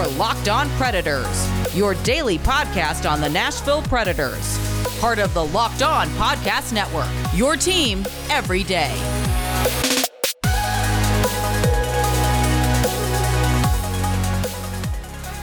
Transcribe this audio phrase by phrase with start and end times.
[0.00, 4.58] Your Locked On Predators, your daily podcast on the Nashville Predators.
[4.98, 8.94] Part of the Locked On Podcast Network, your team every day.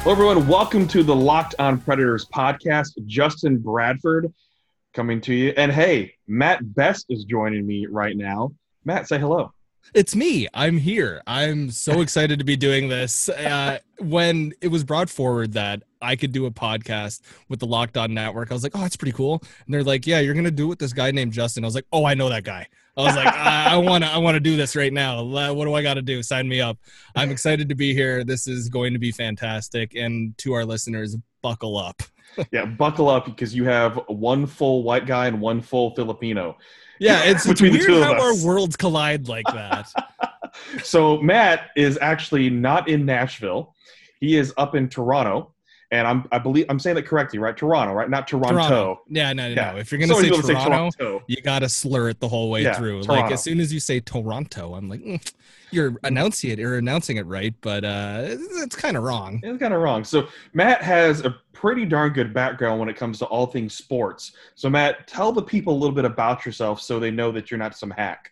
[0.01, 0.47] Hello, everyone.
[0.47, 2.93] Welcome to the Locked On Predators podcast.
[3.05, 4.33] Justin Bradford
[4.95, 5.53] coming to you.
[5.55, 8.53] And hey, Matt Best is joining me right now.
[8.85, 9.51] Matt, say hello.
[9.93, 10.47] It's me.
[10.53, 11.21] I'm here.
[11.27, 13.29] I'm so excited to be doing this.
[13.29, 17.97] Uh, when it was brought forward that I could do a podcast with the Locked
[17.97, 20.51] On Network, I was like, "Oh, that's pretty cool." And they're like, "Yeah, you're gonna
[20.51, 22.67] do it with this guy named Justin." I was like, "Oh, I know that guy."
[22.95, 25.23] I was like, "I want to, I want to do this right now.
[25.23, 26.21] What do I got to do?
[26.21, 26.77] Sign me up."
[27.15, 28.23] I'm excited to be here.
[28.23, 29.95] This is going to be fantastic.
[29.95, 32.01] And to our listeners, buckle up.
[32.51, 36.57] yeah, buckle up because you have one full white guy and one full Filipino.
[36.99, 39.91] Yeah, it's, it's Between the weird two of how our worlds collide like that.
[40.83, 43.75] So Matt is actually not in Nashville.
[44.19, 45.53] He is up in Toronto.
[45.91, 47.55] And I'm I believe I'm saying that correctly, right?
[47.55, 48.09] Toronto, right?
[48.09, 49.01] Not Toronto.
[49.07, 49.71] Yeah, no, no, Yeah.
[49.73, 49.77] no.
[49.77, 51.23] If you're gonna So many say Toronto, Toronto.
[51.27, 53.03] you gotta slur it the whole way Yeah, through.
[53.03, 53.21] Toronto.
[53.23, 55.31] Like as soon as you say Toronto, I'm like, mm,
[55.71, 59.39] you're announcing it, you're announcing it right, but uh, it's, it's kind of wrong.
[59.43, 60.03] It's kind of wrong.
[60.03, 64.33] So Matt has a pretty darn good background when it comes to all things sports.
[64.53, 67.57] So Matt, tell the people a little bit about yourself so they know that you're
[67.57, 68.31] not some hack.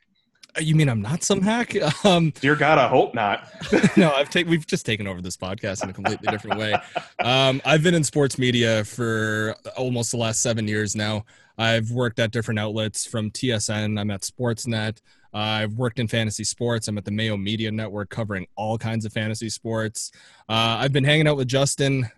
[0.55, 1.73] Uh, You mean I'm not some hack?
[2.05, 3.49] Um, Dear God, I hope not.
[3.97, 4.51] no, I've taken.
[4.51, 6.75] We've just taken over this podcast in a completely different way.
[7.19, 11.25] Um, I've been in sports media for almost the last seven years now.
[11.57, 13.99] I've worked at different outlets from TSN.
[13.99, 14.99] I'm at Sportsnet.
[15.33, 16.87] Uh, I've worked in fantasy sports.
[16.87, 20.11] I'm at the Mayo Media Network covering all kinds of fantasy sports.
[20.47, 22.09] Uh, I've been hanging out with Justin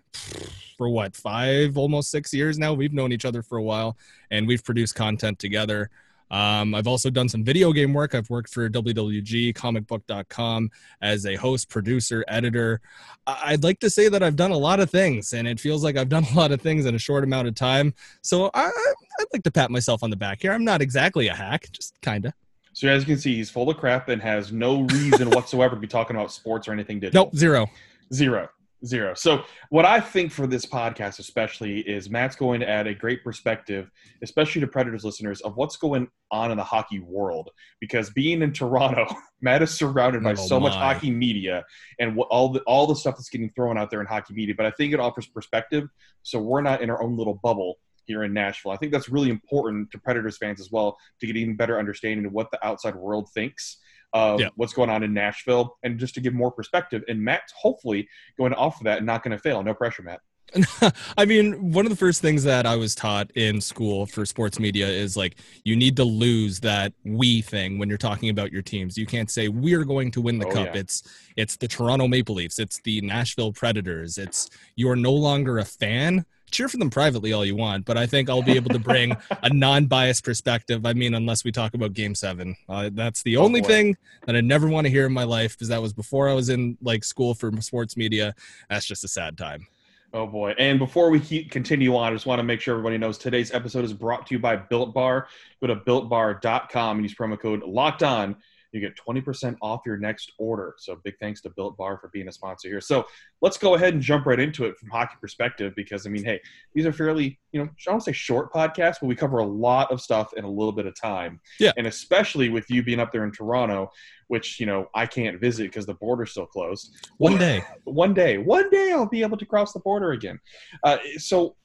[0.78, 2.72] for what five, almost six years now.
[2.72, 3.98] We've known each other for a while,
[4.30, 5.90] and we've produced content together.
[6.30, 8.14] Um, I've also done some video game work.
[8.14, 12.80] I've worked for WWG, comicbook.com as a host, producer, editor.
[13.26, 15.96] I'd like to say that I've done a lot of things, and it feels like
[15.96, 17.94] I've done a lot of things in a short amount of time.
[18.22, 20.52] So I, I'd like to pat myself on the back here.
[20.52, 22.32] I'm not exactly a hack, just kind of.
[22.74, 25.80] So as you can see, he's full of crap and has no reason whatsoever to
[25.80, 27.24] be talking about sports or anything digital.
[27.24, 27.66] Nope, zero.
[28.12, 28.48] Zero.
[28.86, 29.14] Zero.
[29.14, 33.24] So what I think for this podcast especially is Matt's going to add a great
[33.24, 33.90] perspective,
[34.22, 37.50] especially to Predators listeners, of what's going on in the hockey world.
[37.80, 39.06] Because being in Toronto,
[39.40, 41.64] Matt is surrounded by Oh, so much hockey media
[41.98, 44.54] and what, all the all the stuff that's getting thrown out there in hockey media.
[44.56, 45.88] But I think it offers perspective,
[46.22, 48.70] so we're not in our own little bubble here in Nashville.
[48.70, 52.26] I think that's really important to Predators fans as well to get even better understanding
[52.26, 53.78] of what the outside world thinks
[54.12, 54.48] of Yeah.
[54.56, 57.02] what's going on in Nashville and just to give more perspective.
[57.08, 58.08] And Matt's hopefully
[58.38, 59.62] going to offer that and not going to fail.
[59.62, 60.20] No pressure, Matt.
[61.18, 64.58] I mean, one of the first things that I was taught in school for sports
[64.58, 68.62] media is like you need to lose that we thing when you're talking about your
[68.62, 68.96] teams.
[68.96, 70.68] You can't say we're going to win the Oh, cup.
[70.74, 70.80] yeah.
[70.80, 71.02] It's
[71.36, 72.58] it's the Toronto Maple Leafs.
[72.58, 74.16] It's the Nashville Predators.
[74.16, 76.24] It's you're no longer a fan.
[76.50, 79.16] Cheer for them privately all you want, but I think I'll be able to bring
[79.42, 80.86] a non-biased perspective.
[80.86, 83.66] I mean, unless we talk about Game Seven, uh, that's the Oh, only boy.
[83.68, 86.32] thing that I never want to hear in my life because that was before I
[86.34, 88.34] was in like school for sports media.
[88.70, 89.66] That's just a sad time.
[90.14, 90.54] Oh boy!
[90.58, 93.52] And before we keep, continue on, I just want to make sure everybody knows today's
[93.52, 95.28] episode is brought to you by Built Bar.
[95.60, 98.34] Go to builtbar.com and use promo code Locked On.
[98.72, 100.74] You get 20% off your next order.
[100.78, 102.80] So big thanks to Built Bar for being a sponsor here.
[102.80, 103.06] So
[103.40, 106.40] let's go ahead and jump right into it from hockey perspective because I mean, hey,
[106.74, 109.90] these are fairly, you know, I don't say short podcasts, but we cover a lot
[109.90, 111.40] of stuff in a little bit of time.
[111.58, 111.72] Yeah.
[111.76, 113.90] And especially with you being up there in Toronto,
[114.28, 116.94] which you know I can't visit because the border's still closed.
[117.16, 117.64] One day.
[117.84, 120.38] one day, one day I'll be able to cross the border again.
[120.84, 121.56] Uh, so,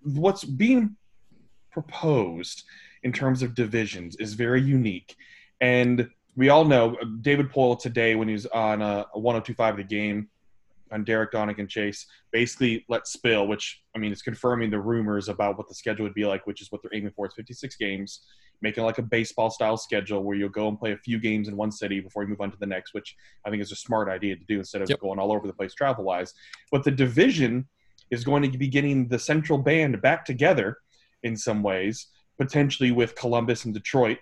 [0.00, 0.96] what's being
[1.70, 2.64] proposed
[3.02, 5.14] in terms of divisions is very unique,
[5.60, 9.84] and we all know uh, David Poile today when he was on uh, 1025 the
[9.84, 10.28] game
[10.90, 15.28] on Derek Donick and Chase basically let spill, which I mean it's confirming the rumors
[15.28, 17.26] about what the schedule would be like, which is what they're aiming for.
[17.26, 18.22] It's 56 games,
[18.60, 21.56] making like a baseball style schedule where you'll go and play a few games in
[21.56, 24.08] one city before you move on to the next, which I think is a smart
[24.08, 25.00] idea to do instead of Yep.
[25.00, 26.34] going all over the place travel wise.
[26.70, 27.66] But the division
[28.10, 30.76] is going to be getting the central band back together
[31.22, 32.08] in some ways,
[32.38, 34.18] potentially with Columbus and Detroit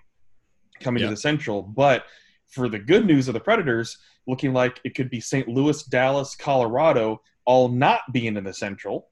[0.80, 1.08] coming Yeah.
[1.08, 1.62] to the central.
[1.62, 2.04] But
[2.48, 3.96] for the good news of the Predators,
[4.26, 5.48] looking like it could be St.
[5.48, 9.08] Louis, Dallas, Colorado, all not being in the central.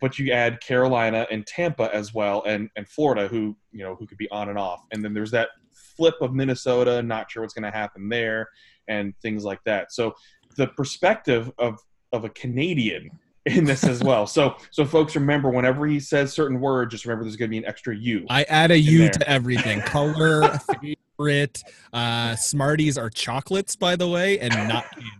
[0.00, 4.06] But you add Carolina and Tampa as well, and and Florida, who you know who
[4.06, 4.84] could be on and off.
[4.92, 8.48] And then there's that flip of Minnesota, not sure what's going to happen there,
[8.88, 9.90] and things like that.
[9.92, 10.14] So
[10.56, 11.78] the perspective of
[12.12, 13.10] of a Canadian
[13.46, 14.26] in this as well.
[14.26, 17.58] So so folks remember whenever he says certain words, just remember there's going to be
[17.58, 18.26] an extra U.
[18.28, 19.10] I add a U there.
[19.10, 19.80] to everything.
[19.82, 20.58] Color,
[21.18, 21.62] favorite.
[21.92, 25.10] Uh, Smarties are chocolates, by the way, and not candy.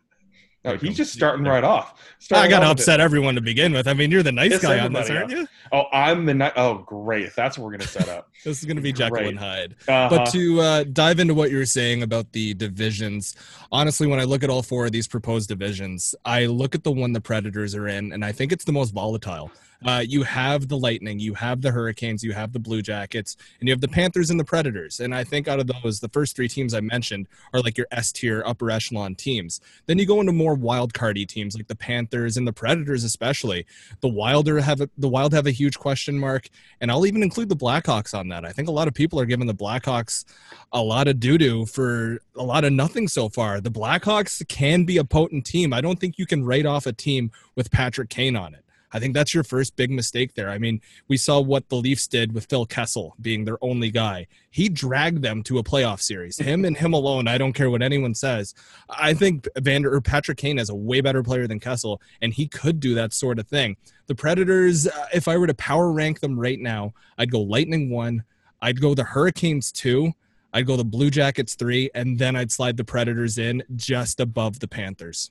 [0.65, 2.03] No, he's just starting right off.
[2.33, 2.81] I gotta off it.
[2.81, 3.87] upset everyone to begin with.
[3.87, 5.47] I mean, you're the nice Piss guy on this, aren't you?
[5.73, 6.55] Oh, I'm the night.
[6.57, 7.35] Oh, great!
[7.37, 8.31] That's what we're gonna set up.
[8.45, 9.75] This is gonna be Jekyll and Hyde.
[9.89, 10.09] Uh-huh.
[10.09, 13.35] But to uh, dive into what you were saying about the divisions,
[13.73, 16.93] honestly, when I look at all four of these proposed divisions, I look at the
[16.93, 19.51] one the Predators are in, and I think it's the most volatile.
[19.85, 23.69] Uh, you have the Lightning, you have the Hurricanes, you have the Blue Jackets, and
[23.69, 24.99] you have the Panthers and the Predators.
[24.99, 27.87] And I think out of those, the first three teams I mentioned are like your
[27.93, 29.61] S tier, upper echelon teams.
[29.87, 33.67] Then you go into more wild cardy teams like the Panthers and the Predators, especially.
[34.01, 36.49] The Wilder have a, the Wild have a huge question mark,
[36.81, 38.45] and I'll even include the Blackhawks on that.
[38.45, 40.25] I think a lot of people are giving the Blackhawks
[40.73, 43.61] a lot of doo doo for a lot of nothing so far.
[43.61, 45.73] The Blackhawks can be a potent team.
[45.73, 48.65] I don't think you can write off a team with Patrick Kane on it.
[48.93, 50.49] I think that's your first big mistake there.
[50.49, 54.27] I mean, we saw what the Leafs did with Phil Kessel being their only guy.
[54.51, 56.39] He dragged them to a playoff series.
[56.39, 58.55] Him and him alone, I don't care what anyone says.
[58.89, 62.49] I think Vander or Patrick Kane is a way better player than Kessel, and he
[62.49, 63.77] could do that sort of thing.
[64.07, 67.91] The Predators, uh, if I were to power rank them right now, I'd go Lightning
[67.91, 68.25] one,
[68.63, 70.13] I'd go the Hurricanes two,
[70.53, 74.61] I'd go the Blue Jackets three, and then I'd slide the Predators in just above
[74.61, 75.31] the Panthers.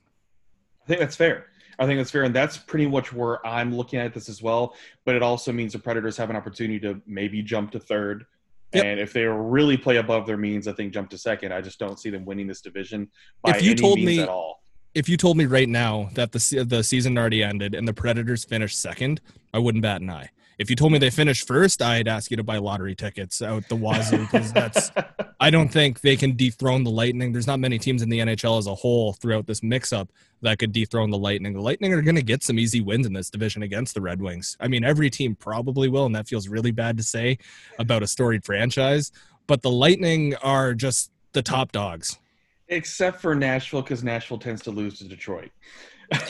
[0.84, 1.46] I think that's fair.
[1.78, 4.74] I think that's fair, and that's pretty much where I'm looking at this as well.
[5.04, 8.26] But it also means the Predators have an opportunity to maybe jump to third,
[8.74, 8.84] Yep.
[8.84, 11.52] and if they really play above their means, I think jump to second.
[11.52, 13.08] I just don't see them winning this division
[13.42, 14.62] by If you any told means me- at all.
[14.94, 18.44] If you told me right now that the the season already ended and the Predators
[18.44, 19.20] finished second,
[19.54, 20.30] I wouldn't bat an eye.
[20.58, 23.68] If you told me they finished first, I'd ask you to buy lottery tickets out
[23.68, 24.90] the wazoo because that's
[25.40, 27.32] I don't think they can dethrone the Lightning.
[27.32, 30.10] There's not many teams in the NHL as a whole throughout this mix-up
[30.42, 31.52] that could dethrone the Lightning.
[31.52, 34.20] The Lightning are going to get some easy wins in this division against the Red
[34.20, 34.56] Wings.
[34.58, 37.38] I mean, every team probably will, and that feels really bad to say
[37.78, 39.12] about a storied franchise.
[39.46, 42.18] But the Lightning are just the top dogs.
[42.66, 45.50] except for Nashville, because Nashville tends to lose to Detroit.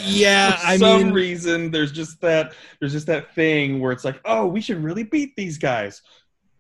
[0.03, 4.05] Yeah, for I some mean- reason there's just that there's just that thing where it's
[4.05, 6.03] like, oh, we should really beat these guys.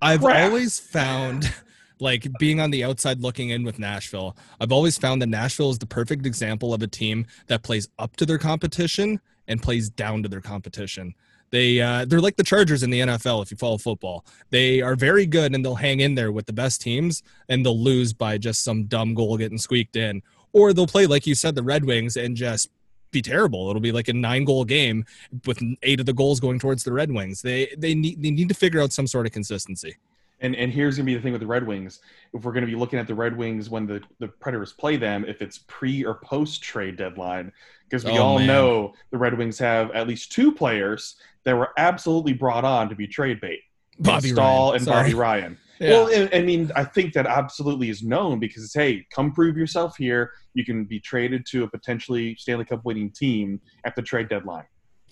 [0.00, 0.48] I've Crap.
[0.50, 1.52] always found,
[2.00, 5.78] like being on the outside looking in with Nashville, I've always found that Nashville is
[5.78, 9.18] the perfect example of a team that plays up to their competition
[9.48, 11.14] and plays down to their competition.
[11.50, 14.24] They uh, they're like the Chargers in the NFL if you follow football.
[14.50, 17.82] They are very good and they'll hang in there with the best teams and they'll
[17.82, 20.22] lose by just some dumb goal getting squeaked in,
[20.52, 22.68] or they'll play like you said the Red Wings and just
[23.10, 23.68] be terrible.
[23.70, 25.04] It'll be like a nine goal game
[25.46, 27.42] with eight of the goals going towards the Red Wings.
[27.42, 29.96] They they need they need to figure out some sort of consistency.
[30.40, 32.00] And and here's gonna be the thing with the Red Wings.
[32.32, 35.24] If we're gonna be looking at the Red Wings when the, the Predators play them,
[35.26, 37.50] if it's pre or post trade deadline,
[37.88, 38.46] because we Oh, all man.
[38.46, 42.94] know the Red Wings have at least two players that were absolutely brought on to
[42.94, 43.60] be trade bait.
[43.98, 44.76] Bobby Stahl Ryan.
[44.76, 45.02] and Sorry.
[45.02, 45.58] Bobby Ryan.
[45.80, 45.90] Yeah.
[45.90, 49.96] Well, I- mean, I think that absolutely is known because it's hey, come prove yourself
[49.96, 50.32] here.
[50.54, 54.64] You can be traded to a potentially Stanley Cup winning team at the trade deadline.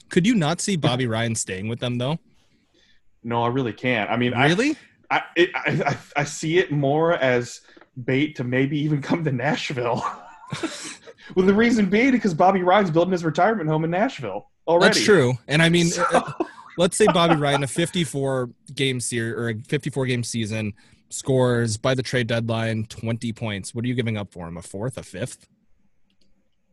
[0.09, 2.19] Could you not see Bobby Ryan staying with them though?
[3.23, 4.09] No, I really can't.
[4.11, 4.77] I mean, I, Really?
[5.11, 7.61] I, it, I, I, I see it more as
[8.05, 10.05] bait to maybe even come to Nashville.
[11.35, 14.95] well, the reason being because Bobby Ryan's building his retirement home in Nashville already.
[14.95, 15.35] That's true.
[15.49, 16.33] And I mean, So- uh,
[16.77, 20.73] let's say Bobby Ryan, a 54 game series or a 54 game season,
[21.09, 23.75] scores by the trade deadline 20 points.
[23.75, 24.57] What are you giving up for him?
[24.57, 25.49] A fourth, a fifth?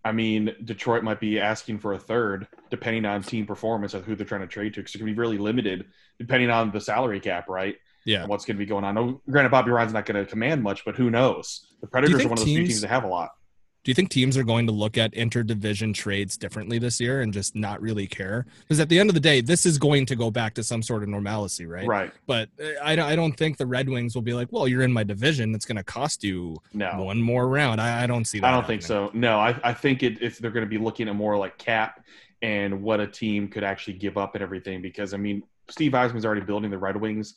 [0.06, 4.16] I mean, Detroit might be asking for a third, depending on team performance of who
[4.16, 5.86] they're trying to trade to, because it can be really limited
[6.20, 7.78] depending on the salary cap, right?
[8.06, 8.22] Yeah.
[8.22, 8.96] And what's going to be going on.
[8.96, 11.68] No, granted, Bobby Ryan's not going to command much, but who knows?
[11.82, 13.32] The Predators are one of those few teams- teams that have a lot.
[13.84, 17.34] Do you think teams are going to look at interdivision trades differently this year and
[17.34, 18.46] just not really care?
[18.62, 20.82] Because at the end of the day, this is going to go back to some
[20.82, 21.86] sort of normalcy, right?
[21.86, 22.12] Right.
[22.26, 24.84] But uh, I don't, I don't think the Red Wings will be like, well, you're
[24.84, 25.54] in my division.
[25.54, 27.04] It's going to cost you No.
[27.04, 27.82] one more round.
[27.82, 28.48] I, I don't see that.
[28.48, 29.12] I don't think so.
[29.14, 32.06] No, I, I think it, it's they're going to be looking at more like cap
[32.42, 34.82] and what a team could actually give up and everything.
[34.82, 37.36] Because I mean, Steve Yzerman's already building the Red Wings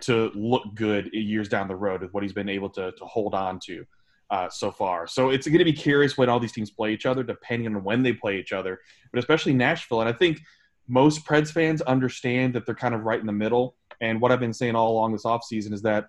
[0.00, 3.34] to look good years down the road with what he's been able to to hold
[3.34, 3.86] on to
[4.30, 5.06] uh, so far.
[5.06, 7.84] So it's going to be curious when all these teams play each other, depending on
[7.84, 8.80] when they play each other.
[9.12, 10.40] But especially Nashville, and I think
[10.88, 13.76] most Preds fans understand that they're kind of right in the middle.
[14.00, 16.06] And what I've been saying all along this offseason is that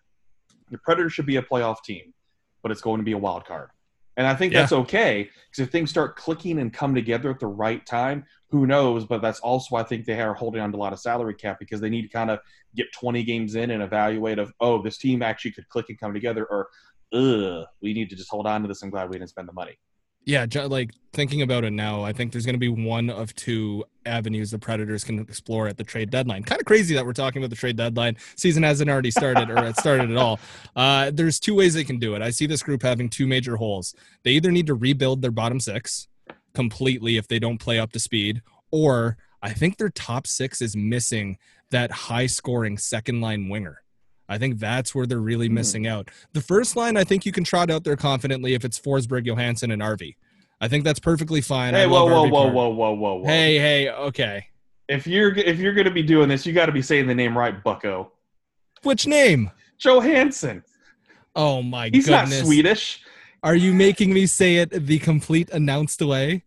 [0.72, 2.14] the Predators should be a playoff team,
[2.62, 3.70] but it's going to be a wild card.
[4.18, 4.62] And I think Yeah.
[4.62, 8.66] that's okay because if things start clicking and come together at the right time, who
[8.66, 9.06] knows?
[9.06, 11.36] But that's also why I think they are holding on to a lot of salary
[11.36, 12.40] cap because they need to kind of
[12.76, 16.14] get 20 games in and evaluate of, oh, this team actually could click and come
[16.14, 16.68] together, or,
[17.14, 18.82] ugh, we need to just hold on to this.
[18.82, 19.78] I'm glad we didn't spend the money.
[20.26, 23.86] Yeah, like thinking about it now, I think there's going to be one of two
[24.06, 26.44] avenues the Predators can explore at the trade deadline.
[26.44, 28.18] Kind of crazy that we're talking about the trade deadline.
[28.36, 30.40] Season hasn't already started or it started at all.
[30.76, 32.22] Uh, there's two ways they can do it.
[32.22, 33.96] I see this group having two major holes.
[34.24, 36.08] They either need to rebuild their bottom six
[36.54, 40.76] completely if they don't play up to speed, or I think their top six is
[40.76, 41.38] missing
[41.72, 43.82] that high scoring second line winger.
[44.30, 45.54] I think that's where they're really Hmm.
[45.56, 46.10] missing out.
[46.34, 49.72] The first line, I think you can trot out there confidently if it's Forsberg, Johansson,
[49.72, 50.16] and Arvey.
[50.60, 51.74] I think that's perfectly fine.
[51.74, 53.26] Hey, whoa, whoa, whoa, whoa, whoa, whoa, whoa.
[53.26, 54.48] Hey, hey, okay.
[54.90, 57.38] If you're if you're gonna be doing this, you got to be saying the name
[57.38, 58.12] right, Bucko.
[58.84, 59.52] Which name?
[59.78, 60.64] Johansson.
[61.36, 62.40] Oh my He's goodness.
[62.40, 63.02] not Swedish.
[63.44, 66.44] Are you making me say it the complete announced way?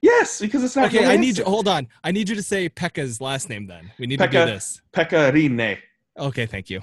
[0.00, 0.86] Yes, because it's not.
[0.86, 1.44] Okay, I need you.
[1.44, 1.86] Hold on.
[2.02, 3.66] I need you to say Pekka's last name.
[3.68, 4.82] Then we need to do this.
[4.92, 5.78] Pekka Rinne.
[6.18, 6.82] Okay, thank you.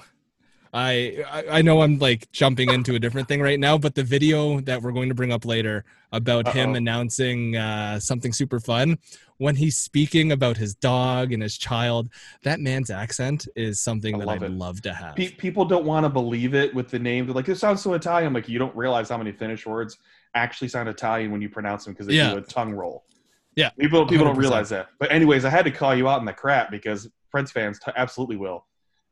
[0.72, 4.60] I I know I'm like jumping into a different thing right now, but the video
[4.60, 6.76] that we're going to bring up later about him Uh-oh.
[6.76, 8.98] announcing uh, something super fun
[9.38, 12.10] when he's speaking about his dog and his child,
[12.42, 14.50] that man's accent is something I that I'd it.
[14.50, 15.16] love to have.
[15.16, 17.24] Pe- people don't want to believe it with the name.
[17.26, 18.32] They're like, it sounds so Italian.
[18.34, 19.98] Like you don't realize how many Finnish words
[20.34, 22.32] actually sound Italian when you pronounce them because they Yeah.
[22.32, 23.04] do a tongue roll.
[23.56, 24.90] Yeah, people people don't realize that.
[25.00, 27.90] But anyways, I had to call you out in the crap because Preds fans t-
[27.96, 28.64] absolutely will.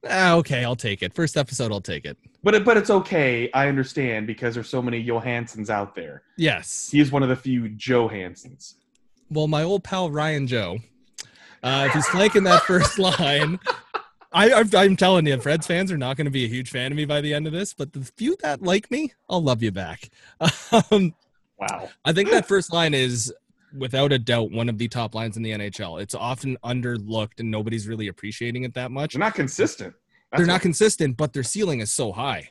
[0.09, 1.13] Ah, okay, I'll take it.
[1.15, 2.17] First episode, I'll take it.
[2.45, 3.51] But it, but it's okay.
[3.53, 6.23] I understand because there's so many Johanssons out there.
[6.37, 6.89] Yes.
[6.91, 8.75] He is one of the few Johanssons.
[9.31, 10.79] well, my old pal Ryan Joe,
[11.63, 13.59] uh, if he's flanking that first line,
[14.33, 16.97] I, I'm telling you, Preds fans are not going to be a huge fan of
[16.97, 17.75] me by the end of this.
[17.75, 20.11] But the few that like me, I'll love you back.
[20.91, 21.15] Um,
[21.59, 21.89] Wow.
[22.05, 23.35] I think that first line is,
[23.77, 26.01] without a doubt, one of the top lines in the NHL.
[26.01, 29.15] It's often underlooked, and nobody's really appreciating it that much.
[29.15, 29.95] They're not consistent.
[30.31, 32.51] That's They're not what- consistent, but their ceiling is so high.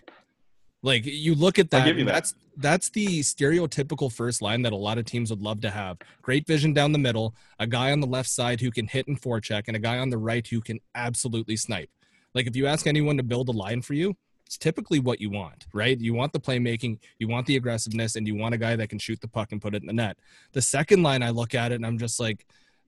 [0.83, 2.13] Like you look at that, give you that.
[2.13, 5.97] that's that's the stereotypical first line that a lot of teams would love to have.
[6.21, 9.19] Great vision down the middle, a guy on the left side who can hit and
[9.21, 11.89] forecheck, and a guy on the right who can absolutely snipe.
[12.33, 14.15] Like if you ask anyone to build a line for you,
[14.48, 16.00] it's typically what you want, right?
[16.00, 18.98] You want the playmaking, you want the aggressiveness, and you want a guy that can
[18.98, 20.18] shoot the puck and put it in the net.
[20.54, 22.46] The second line, I look at it and I'm just like,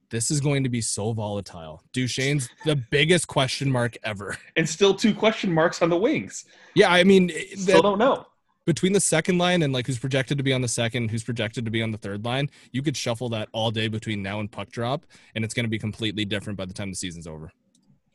[0.09, 1.83] this is going to be so volatile.
[1.93, 4.37] Duchene's the biggest question mark ever.
[4.55, 6.45] and still two question marks on the wings.
[6.75, 8.25] Yeah, I mean, eh, Still that- don't know.
[8.65, 11.65] between the second line and like who's projected to be on the second, who's projected
[11.65, 14.49] to be on the third line, you could shuffle that all day between now and
[14.49, 17.51] puck drop, and it's going to be completely different by the time the season's over.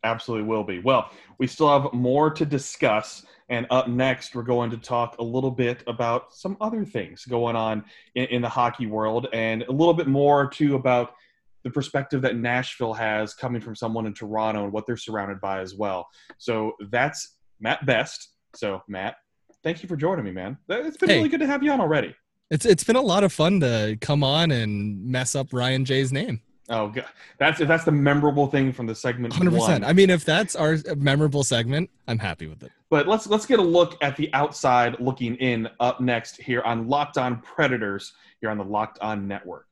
[0.04, 0.78] Absolutely will be.
[0.78, 3.24] Well, we still have more to discuss.
[3.48, 7.56] And up next, we're going to talk a little bit about some other things going
[7.56, 7.84] on
[8.14, 11.14] in, in the hockey world and a little bit more, too, about
[11.62, 15.60] the perspective that Nashville has coming from someone in Toronto and what they're surrounded by
[15.60, 16.08] as well.
[16.38, 18.30] So that's Matt Best.
[18.54, 19.16] So, Matt,
[19.62, 20.56] thank you for joining me, man.
[20.68, 21.16] It's been Hey.
[21.16, 22.14] really good to have you on already.
[22.50, 26.12] It's it's been a lot of fun to come on and mess up Ryan J's
[26.12, 26.40] name.
[26.70, 27.04] Oh, God.
[27.38, 29.34] That's, if that's the memorable thing from the segment.
[29.34, 29.84] Hundred percent.
[29.84, 32.72] I mean, if that's our memorable segment, I'm happy with it.
[32.88, 36.88] But let's let's get a look at the outside looking in up next here on
[36.88, 39.66] Locked On Predators here on the Locked On Network.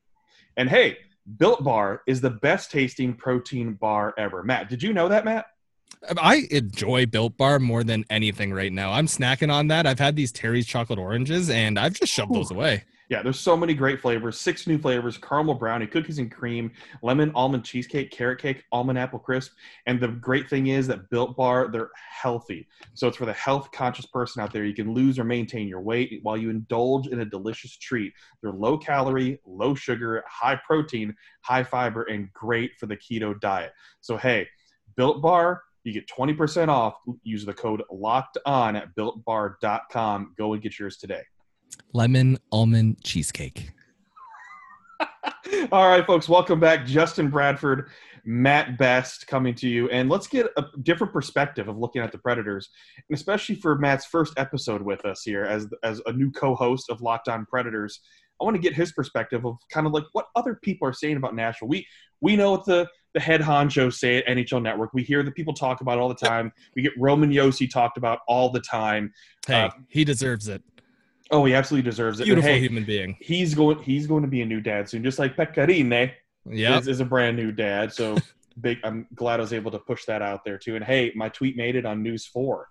[0.56, 0.98] And hey,
[1.38, 4.42] Built Bar is the best tasting protein bar ever.
[4.42, 5.46] Matt, did you know that, Matt?
[6.08, 8.92] Um, I enjoy Built Bar more than anything right now.
[8.92, 9.86] I'm snacking on that.
[9.86, 12.84] I've had these Terry's chocolate oranges, and I've just shoved those away.
[13.12, 14.40] Yeah, there's so many great flavors.
[14.40, 19.18] Six new flavors: caramel brownie, cookies and cream, lemon almond cheesecake, carrot cake, almond apple
[19.18, 19.52] crisp.
[19.84, 22.66] And the great thing is that Built Bar, they're healthy.
[22.94, 24.64] So it's for the health conscious person out there.
[24.64, 28.14] You can lose or maintain your weight while you indulge in a delicious treat.
[28.40, 33.72] They're low calorie, low sugar, high protein, high fiber, and great for the keto diet.
[34.00, 34.48] So hey,
[34.96, 36.94] Built Bar, you get 20% off.
[37.24, 40.34] Use the code locked on at builtbar.com.
[40.38, 41.24] Go and get yours today.
[41.92, 43.70] Lemon almond cheesecake.
[45.72, 46.86] All right, folks, welcome back.
[46.86, 47.90] Justin Bradford,
[48.24, 49.88] Matt Best coming to you.
[49.90, 52.70] And let's get a different perspective of looking at the Predators,
[53.08, 56.90] and especially for Matt's first episode with us here as, as a new co host
[56.90, 58.00] of Locked On Predators.
[58.40, 61.16] I want to get his perspective of kind of like what other people are saying
[61.16, 61.68] about Nashville.
[61.68, 61.86] We
[62.20, 64.92] we know what the the head honcho say at NHL Network.
[64.94, 66.50] We hear the people talk about it all the time.
[66.74, 69.12] We get Roman Josi talked about all the time.
[69.46, 70.62] Hey, Uh, he deserves it.
[71.32, 72.24] Oh, he absolutely deserves it.
[72.24, 73.16] Beautiful hey, human being.
[73.20, 76.12] he's going he's going to be a new dad soon, just like Pekka Rinne
[76.46, 76.78] Yeah.
[76.78, 77.92] is, is a brand new dad.
[77.92, 78.16] So
[78.60, 78.78] big.
[78.84, 80.76] I'm glad I was able to push that out there too.
[80.76, 82.68] And hey, my tweet made it on News Four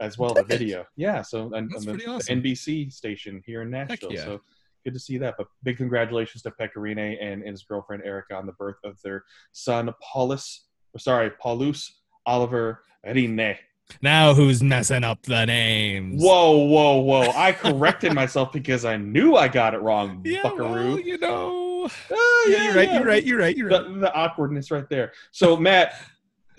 [0.00, 0.34] as well.
[0.34, 0.46] The it?
[0.48, 1.22] video, yeah.
[1.22, 2.42] So on, That's the, pretty the awesome.
[2.42, 4.12] NBC station here in Nashville.
[4.12, 4.24] yeah.
[4.24, 4.40] So
[4.84, 5.36] good to see that.
[5.38, 9.00] But big congratulations to Pekka Rinne and, and his girlfriend Erica on the birth of
[9.02, 10.66] their son Paulus.
[10.98, 13.56] Sorry, Paulus Oliver Rinne.
[14.00, 16.22] Now who's messing up the names?
[16.22, 17.30] Whoa, whoa, whoa!
[17.34, 20.66] I corrected myself because I knew I got it wrong, Yeah, Buckaroo.
[20.94, 21.88] well, you know.
[22.12, 22.88] Ah, Yeah, you're right.
[22.88, 22.94] yeah.
[22.98, 23.24] You're right.
[23.24, 23.56] You're right.
[23.56, 23.84] You're right.
[23.92, 25.12] the, the awkwardness right there.
[25.32, 25.94] So Matt,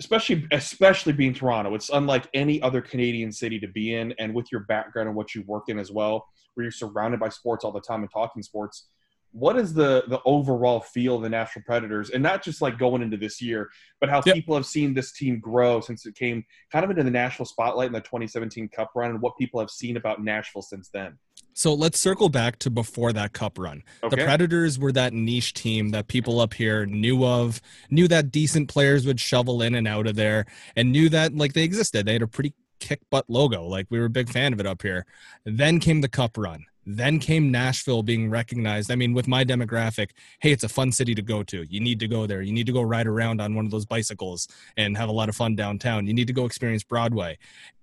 [0.00, 4.50] especially especially being Toronto, it's unlike any other Canadian city to be in, and with
[4.52, 7.72] your background and what you work in as well, where you're surrounded by sports all
[7.72, 8.88] the time and talking sports.
[9.34, 13.02] What is the the overall feel of the Nashville Predators, and not just like going
[13.02, 13.68] into this year,
[14.00, 14.36] but how yep.
[14.36, 17.88] people have seen this team grow since it came kind of into the national spotlight
[17.88, 21.18] in the 2017 Cup run, and what people have seen about Nashville since then.
[21.52, 23.82] So let's circle back to before that cup run.
[24.02, 24.16] Okay.
[24.16, 27.60] The Predators were that niche team that people up here knew of,
[27.90, 31.52] knew that decent players would shovel in and out of there, and knew that like
[31.52, 32.06] they existed.
[32.06, 33.64] They had a pretty kick butt logo.
[33.64, 35.06] Like we were a big fan of it up here.
[35.44, 36.66] Then came the cup run.
[36.86, 38.90] Then came Nashville being recognized.
[38.90, 40.10] I mean, with my demographic,
[40.40, 41.64] hey, it's a fun city to go to.
[41.68, 42.42] You need to go there.
[42.42, 45.28] You need to go ride around on one of those bicycles and have a lot
[45.28, 46.06] of fun downtown.
[46.06, 47.38] You need to go experience Broadway.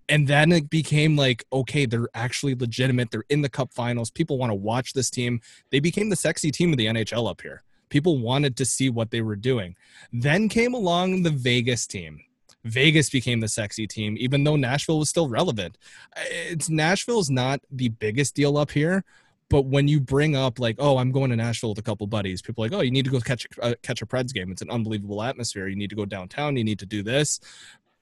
[0.10, 3.12] And then it became like, okay, they're actually legitimate.
[3.12, 4.12] They're in the cup finals.
[4.12, 5.40] People want to watch this team.
[5.70, 7.64] They became the sexy team of the NHL up here.
[7.90, 9.76] People wanted to see what they were doing.
[10.12, 12.22] Then came along the Vegas team
[12.64, 15.78] Vegas became the sexy team, even though Nashville was still relevant.
[16.18, 19.04] It's Nashville's not the biggest deal up here,
[19.50, 22.42] but when you bring up like, oh, I'm going to Nashville with a couple buddies,
[22.42, 24.52] people like, oh, you need to go catch a, uh, catch a Preds game.
[24.52, 25.68] It's an unbelievable atmosphere.
[25.68, 26.56] You need to go downtown.
[26.56, 27.40] You need to do this.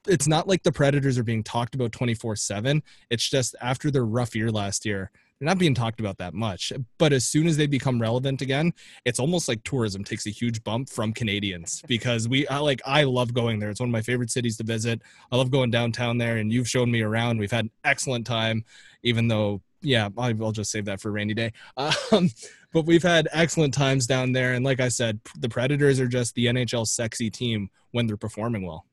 [0.08, 2.84] It's not like the Predators are being talked about 24 seven.
[3.10, 6.74] It's just after their rough year last year, they're not being talked about that much.
[6.98, 8.74] But as soon as they become relevant again,
[9.05, 13.03] it's almost like tourism takes a huge bump from Canadians because we I, like I
[13.03, 13.69] love going there.
[13.69, 15.01] It's one of my favorite cities to visit.
[15.31, 17.39] I love going downtown there, and you've shown me around.
[17.39, 18.65] We've had an excellent time,
[19.03, 21.53] even though yeah, I'll just save that for rainy day.
[22.12, 22.29] Um,
[22.72, 26.36] but we've had excellent times down there, and like I said, the Predators are just
[26.36, 28.86] the NHL sexy team when they're performing well.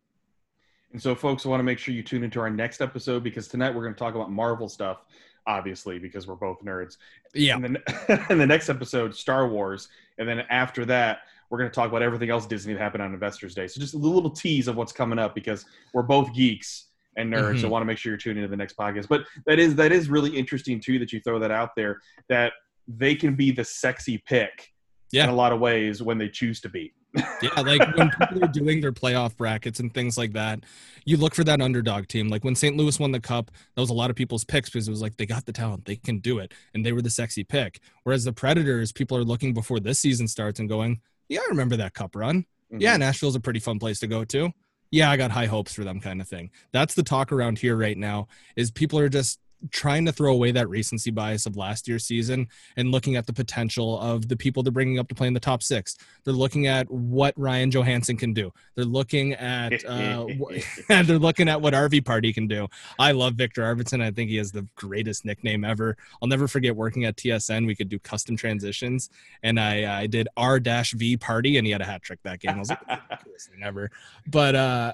[0.92, 3.48] And so, folks, I want to make sure you tune into our next episode because
[3.48, 4.98] tonight we're going to talk about Marvel stuff
[5.46, 6.96] obviously because we're both nerds.
[7.34, 7.56] Yeah.
[7.56, 9.88] And then in the next episode, Star Wars,
[10.18, 13.14] and then after that, we're going to talk about everything else Disney that happened on
[13.14, 13.68] Investors Day.
[13.68, 16.86] So just a little tease of what's coming up because we're both geeks
[17.16, 17.50] and nerds.
[17.50, 17.60] Mm-hmm.
[17.60, 19.08] So I want to make sure you're tuning into the next podcast.
[19.08, 22.52] But that is that is really interesting too that you throw that out there that
[22.88, 24.72] they can be the sexy pick
[25.12, 25.24] yeah.
[25.24, 28.48] in a lot of ways when they choose to be yeah, like when people are
[28.48, 30.60] doing their playoff brackets and things like that,
[31.04, 32.28] you look for that underdog team.
[32.28, 32.76] Like when St.
[32.76, 35.16] Louis won the cup, that was a lot of people's picks because it was like
[35.16, 37.80] they got the talent, they can do it, and they were the sexy pick.
[38.04, 41.76] Whereas the Predators, people are looking before this season starts and going, "Yeah, I remember
[41.76, 42.42] that cup run.
[42.72, 42.80] Mm-hmm.
[42.80, 44.50] Yeah, Nashville's a pretty fun place to go to.
[44.90, 47.76] Yeah, I got high hopes for them, kind of thing." That's the talk around here
[47.76, 48.28] right now.
[48.56, 49.38] Is people are just
[49.70, 53.32] trying to throw away that recency bias of last year's season and looking at the
[53.32, 55.96] potential of the people they're bringing up to play in the top six.
[56.24, 58.52] They're looking at what Ryan Johansen can do.
[58.74, 60.26] They're looking at uh,
[60.88, 62.68] they're looking at what RV Party can do.
[62.98, 64.02] I love Viktor Arvidsson.
[64.02, 65.96] I think he has the greatest nickname ever.
[66.20, 67.66] I'll never forget working at TSN.
[67.66, 69.10] We could do custom transitions,
[69.42, 72.40] and I I did R dash V Party, and he had a hat trick that
[72.40, 72.56] game.
[72.56, 72.80] I was like,
[73.24, 73.90] coolest thing ever.
[74.26, 74.92] But uh,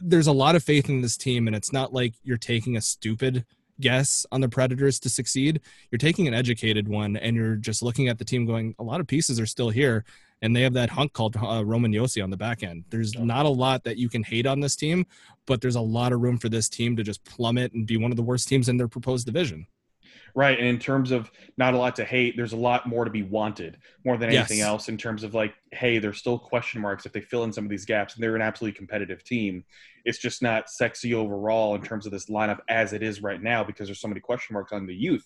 [0.00, 2.80] there's a lot of faith in this team, and it's not like you're taking a
[2.80, 3.44] stupid
[3.80, 5.60] guess on the Predators to succeed.
[5.90, 9.00] You're taking an educated one and you're just looking at the team going, a lot
[9.00, 10.04] of pieces are still here.
[10.42, 12.84] And they have that hunk called uh, Roman Josi on the back end.
[12.90, 13.24] There's yeah.
[13.24, 15.06] not a lot that you can hate on this team,
[15.46, 18.10] but there's a lot of room for this team to just plummet and be one
[18.10, 19.66] of the worst teams in their proposed division.
[20.36, 20.58] Right.
[20.58, 23.22] And in terms of not a lot to hate, there's a lot more to be
[23.22, 24.66] wanted more than anything yes.
[24.66, 27.64] else in terms of like, hey, there's still question marks if they fill in some
[27.64, 29.64] of these gaps and they're an absolutely competitive team.
[30.04, 33.64] It's just not sexy overall in terms of this lineup as it is right now
[33.64, 35.24] because there's so many question marks on the youth.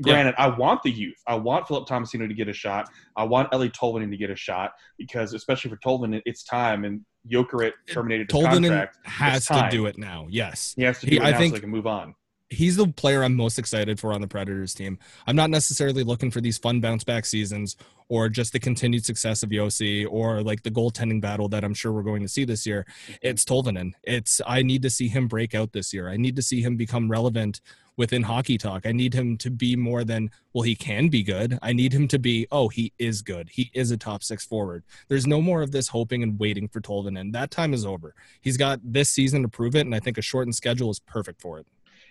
[0.00, 0.46] Granted, yeah.
[0.46, 1.20] I want the youth.
[1.26, 2.88] I want Philip Tomasino to get a shot.
[3.14, 6.84] I want Eeli Tolvanen to get a shot because, especially for Tolvanen, it's time.
[6.84, 8.98] And Jokerit terminated his Tolvanen contract.
[9.04, 10.26] has to do it now.
[10.30, 12.14] Yes, he has to do he, it now I think, so they can move on
[12.50, 14.98] he's the player I'm most excited for on the Predators team.
[15.26, 17.76] I'm not necessarily looking for these fun bounce back seasons
[18.08, 21.92] or just the continued success of Josi or like the goaltending battle that I'm sure
[21.92, 22.86] we're going to see this year.
[23.20, 23.92] It's Tolvanen.
[24.04, 26.08] It's I need to see him break out this year.
[26.08, 27.60] I need to see him become relevant
[27.96, 28.86] within hockey talk.
[28.86, 31.58] I need him to be more than well he can be good.
[31.62, 33.48] I need him to be oh he is good.
[33.50, 34.84] He is a top 6 forward.
[35.08, 37.32] There's no more of this hoping and waiting for Tolvanen.
[37.32, 38.14] That time is over.
[38.40, 41.40] He's got this season to prove it and I think a shortened schedule is perfect
[41.40, 41.66] for it.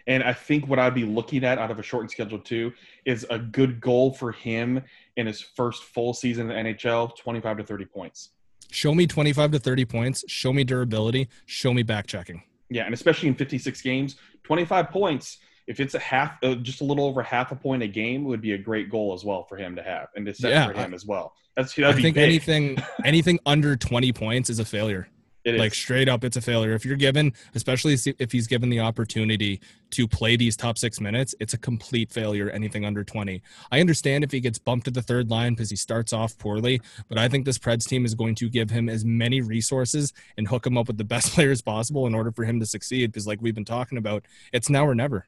[0.07, 2.73] And I think what I'd be looking at out of a shortened schedule too
[3.05, 4.81] is a good goal for him
[5.17, 8.29] in his first full season in the NHL, 25 to 30 points.
[8.71, 10.25] Show me 25 to 30 points.
[10.27, 11.29] Show me durability.
[11.45, 12.43] Show me back checking.
[12.69, 15.37] Yeah, and especially in 56 games, 25 points.
[15.67, 18.41] If it's a half, uh, just a little over half a point a game, would
[18.41, 20.73] be a great goal as well for him to have and to set yeah, for
[20.73, 21.33] him I, as well.
[21.55, 22.17] That's I think big.
[22.17, 25.07] anything anything under 20 points is a failure.
[25.45, 25.77] It like is.
[25.77, 26.73] straight up, it's a failure.
[26.73, 31.35] If you're given, especially if he's given the opportunity to play these top six minutes,
[31.39, 32.49] it's a complete failure.
[32.49, 33.41] Anything under 20.
[33.71, 36.81] I understand if he gets bumped to the third line because he starts off poorly,
[37.07, 40.47] but I think this Preds team is going to give him as many resources and
[40.47, 43.11] hook him up with the best players possible in order for him to succeed.
[43.11, 45.27] Because, like we've been talking about, it's now or never.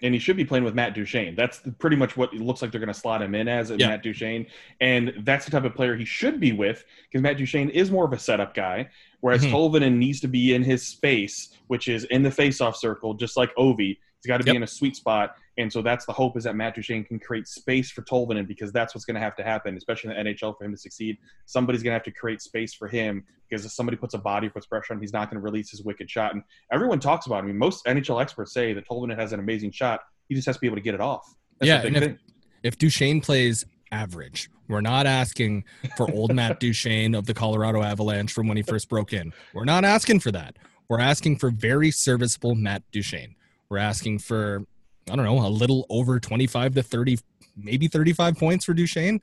[0.00, 1.34] and he should be playing with Matt Duchene.
[1.34, 3.88] That's pretty much what it looks like they're going to slot him in as Yeah.
[3.88, 4.46] Matt Duchene,
[4.80, 8.04] and that's the type of player he should be with because Matt Duchene is more
[8.04, 8.88] of a setup guy,
[9.20, 9.50] whereas Mhm.
[9.50, 13.54] Tolvanen needs to be in his space, which is in the face-off circle, just like
[13.56, 13.96] Ovi.
[14.20, 14.56] He's got to be Yep.
[14.56, 17.46] in a sweet spot, and so that's the hope is that Matt Duchene can create
[17.46, 20.54] space for Tolvanen because that's what's going to have to happen, especially in the NHL
[20.54, 21.18] for him to succeed.
[21.46, 24.48] Somebody's going to have to create space for him because if somebody puts a body,
[24.48, 26.34] puts pressure on, him, he's not going to release his wicked shot.
[26.34, 27.36] And everyone talks about.
[27.36, 27.42] It.
[27.44, 30.00] I mean, most NHL experts say that Tolvanen has an amazing shot.
[30.28, 31.32] He just has to be able to get it off.
[31.60, 32.18] That's Yeah, if- thing.
[32.64, 35.64] if Duchene plays average, we're not asking
[35.96, 39.32] for old Matt Duchene of the Colorado Avalanche from when he first broke in.
[39.54, 40.56] We're not asking for that.
[40.88, 43.34] We're asking for very serviceable Matt Duchene.
[43.68, 44.64] We're asking for,
[45.10, 47.18] I don't know, a little over 25 to 30,
[47.56, 49.20] maybe 35 points for Duchene.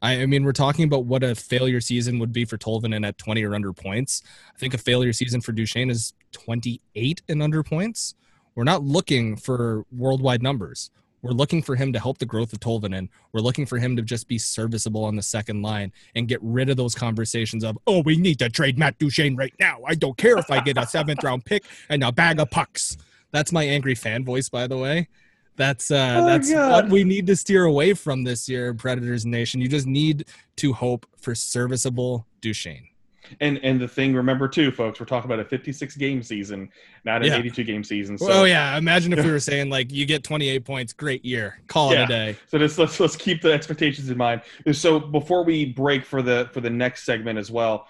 [0.00, 3.18] I, I mean, we're talking about what a failure season would be for Tolvanen at
[3.18, 4.22] 20 or under points.
[4.54, 8.14] I think a failure season for Duchene is 28 and under points.
[8.54, 10.90] We're not looking for worldwide numbers.
[11.22, 13.08] We're looking for him to help the growth of Tolvanen.
[13.32, 16.70] We're looking for him to just be serviceable on the second line and get rid
[16.70, 19.78] of those conversations of, oh, we need to trade Matt Duchene right now.
[19.86, 22.96] I don't care if I get a seventh round pick and a bag of pucks.
[23.32, 25.08] That's my angry fan voice, by the way.
[25.56, 26.70] That's uh, Oh, that's God.
[26.84, 29.60] what we need to steer away from this year, Predators Nation.
[29.60, 30.26] You just need
[30.56, 32.86] to hope for serviceable Duchene.
[33.40, 36.70] And and the thing, remember too, folks, we're talking about a 56 game season,
[37.04, 37.38] not an Yeah.
[37.38, 38.18] 82 game season.
[38.18, 41.60] So, oh yeah, imagine if we were saying like you get 28 points, great year,
[41.66, 42.36] call it a day.
[42.48, 44.42] so let's, let's let's keep the expectations in mind.
[44.72, 47.86] So before we break for the for the next segment as well,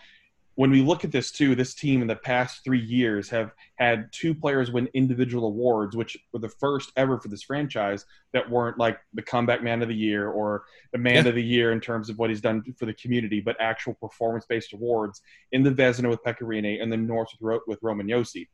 [0.59, 4.11] when we look at this too, this team in the past three years have had
[4.11, 8.77] two players win individual awards, which were the first ever for this franchise that weren't
[8.77, 11.29] like the comeback man of the year or the man Yeah.
[11.29, 14.47] of the year in terms of what he's done for the community, but actual performance
[14.49, 18.09] based awards in the Vezina with Pekka Rinne and the Norris with, Ro- with Roman
[18.09, 18.49] Josi.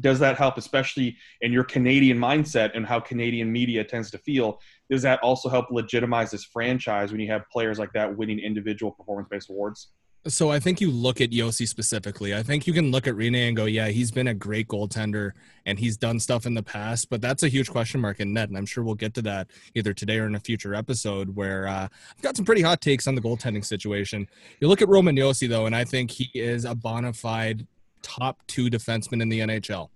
[0.00, 4.58] Does that help, especially in your Canadian mindset and how Canadian media tends to feel?
[4.88, 8.90] Does that also help legitimize this franchise when you have players like that winning individual
[8.90, 9.88] performance based awards?
[10.28, 12.34] So I think you look at Josi specifically.
[12.34, 15.32] I think you can look at Rinne and go, yeah, he's been a great goaltender
[15.66, 18.48] and he's done stuff in the past, but that's a huge question mark in net.
[18.48, 21.68] And I'm sure we'll get to that either today or in a future episode where
[21.68, 21.86] uh,
[22.16, 24.26] I've got some pretty hot takes on the goaltending situation.
[24.58, 27.64] You look at Roman Josi though, and I think he is a bona fide
[28.02, 29.90] top two defenseman in the NHL.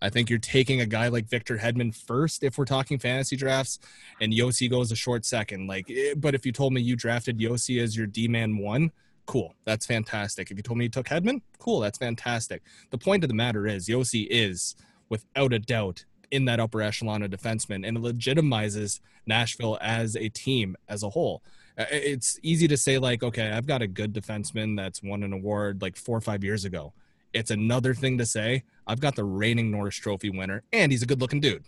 [0.00, 3.78] I think you're taking a guy like Victor Hedman first if we're talking fantasy drafts,
[4.20, 5.66] and Josi goes a short second.
[5.66, 8.90] Like, eh, but if you told me you drafted Josi as your D man one,
[9.26, 10.50] cool, that's fantastic.
[10.50, 12.62] If you told me you took Hedman, cool, that's fantastic.
[12.90, 14.76] The point of the matter is, Josi is
[15.08, 20.28] without a doubt in that upper echelon of defensemen, and it legitimizes Nashville as a
[20.28, 21.42] team as a whole.
[21.78, 25.32] Uh, It's easy to say like, okay, I've got a good defenseman that's won an
[25.32, 26.92] award like four or five years ago.
[27.32, 31.06] It's another thing to say I've got the reigning Norris Trophy winner, and he's a
[31.06, 31.64] good-looking dude.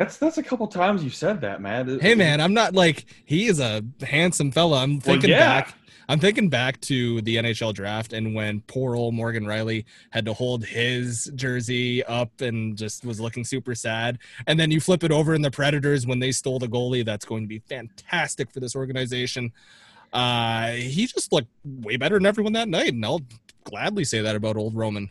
[0.00, 2.00] That's that's a couple times you said that, man.
[2.00, 4.82] Hey, man, I'm not like he is a handsome fella.
[4.82, 5.60] I'm Well, thinking yeah.
[5.60, 5.74] back.
[6.08, 10.32] I'm thinking back to the NHL draft and when poor old Morgan Rielly had to
[10.32, 14.18] hold his jersey up and just was looking super sad.
[14.46, 17.04] And then you flip it over in the Predators when they stole the goalie.
[17.04, 19.52] That's going to be fantastic for this organization.
[20.14, 23.20] Uh, he just looked way better than everyone that night, and I'll
[23.64, 25.10] gladly say that about old Roman.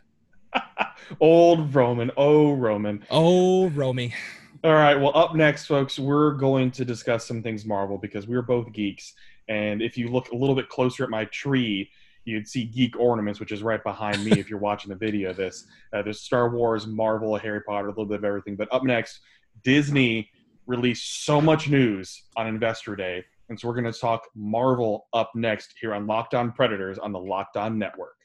[1.19, 3.05] Old Roman, oh Roman.
[3.11, 4.13] Oh, Romy.
[4.61, 4.95] All right.
[4.95, 9.13] Well, up next, folks, we're going to discuss some things Marvel because we're both geeks.
[9.47, 11.89] And if you look a little bit closer at my tree,
[12.25, 15.37] you'd see geek ornaments, which is right behind me if you're watching the video of
[15.37, 15.65] this.
[15.93, 18.57] Uh, there's Star Wars, Marvel, Harry Potter, a little bit of everything.
[18.57, 19.21] But up next,
[19.63, 20.29] Disney
[20.67, 23.23] released so much news on Investor Day.
[23.47, 27.13] And so we're going to talk Marvel up next here on Locked On Predators on
[27.13, 28.18] the Locked On Network.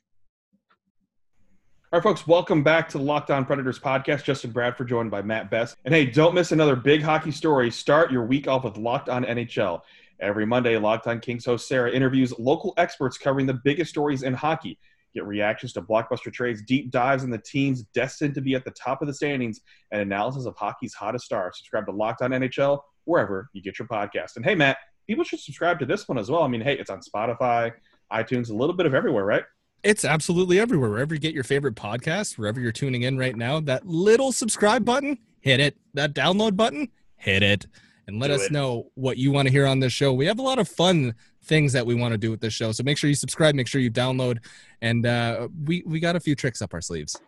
[1.95, 4.25] All right, folks, welcome back to the Locked On Predators podcast.
[4.25, 5.77] Justin Bradford joined by Matt Best.
[5.85, 7.71] And hey, don't miss another big hockey story.
[7.71, 9.81] Start your week off with Locked On NHL.
[10.19, 14.35] Every Monday, Locked On Kings host Sarah interviews local experts covering the biggest stories in
[14.35, 14.77] hockey.
[15.15, 18.73] Get reactions to blockbuster trades, deep dives on the teams destined to be at the
[18.73, 19.61] top of the standings,
[19.93, 21.59] and analysis of hockey's hottest stars.
[21.59, 24.35] Subscribe to Locked On NHL wherever you get your podcast.
[24.35, 26.43] And hey, Matt, people should subscribe to this one as well.
[26.43, 27.71] I mean, hey, it's on Spotify,
[28.13, 29.45] iTunes, a little bit of everywhere, right?
[29.85, 30.89] It's absolutely everywhere.
[30.89, 34.83] Wherever you get your favorite podcast, wherever you're tuning in right now, that little subscribe
[34.85, 35.77] button, hit it.
[35.93, 37.67] That download button, hit it.
[38.07, 38.53] And let Do us it.
[38.53, 40.13] know what you want to hear on this show.
[40.13, 42.73] We have a lot of fun things that we want to do with this show.
[42.73, 44.39] So make sure you subscribe, make sure you download,
[44.81, 47.21] and uh, we we got a few tricks up our sleeves.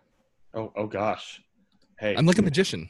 [0.54, 1.42] Oh, oh gosh.
[1.98, 2.88] Hey, I'm like a magician.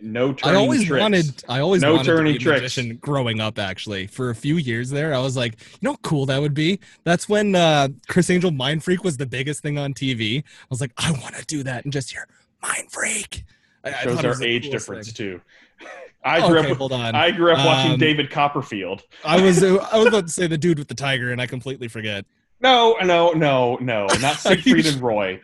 [0.00, 1.00] No I turning always tricks.
[1.02, 2.60] wanted I always No wanted to turning be a tricks.
[2.62, 4.06] magician growing up actually.
[4.06, 6.78] For a few years there, I was like, you know how cool that would be?
[7.04, 10.40] That's when uh Criss Angel Mind Freak was the biggest thing on TV.
[10.42, 12.26] I was like, I want to do that and just hear
[12.62, 13.44] Mind Freak.
[13.84, 15.14] I, I Shows our age difference thing.
[15.14, 15.40] too.
[16.24, 16.76] I grew okay, up.
[16.78, 17.14] hold on.
[17.14, 19.04] I grew up watching Um, David Copperfield.
[19.24, 21.88] I was I was about to say the dude with the tiger, and I completely
[21.88, 22.24] forget.
[22.60, 25.40] No, no, no, no, not Siegfried and Roy.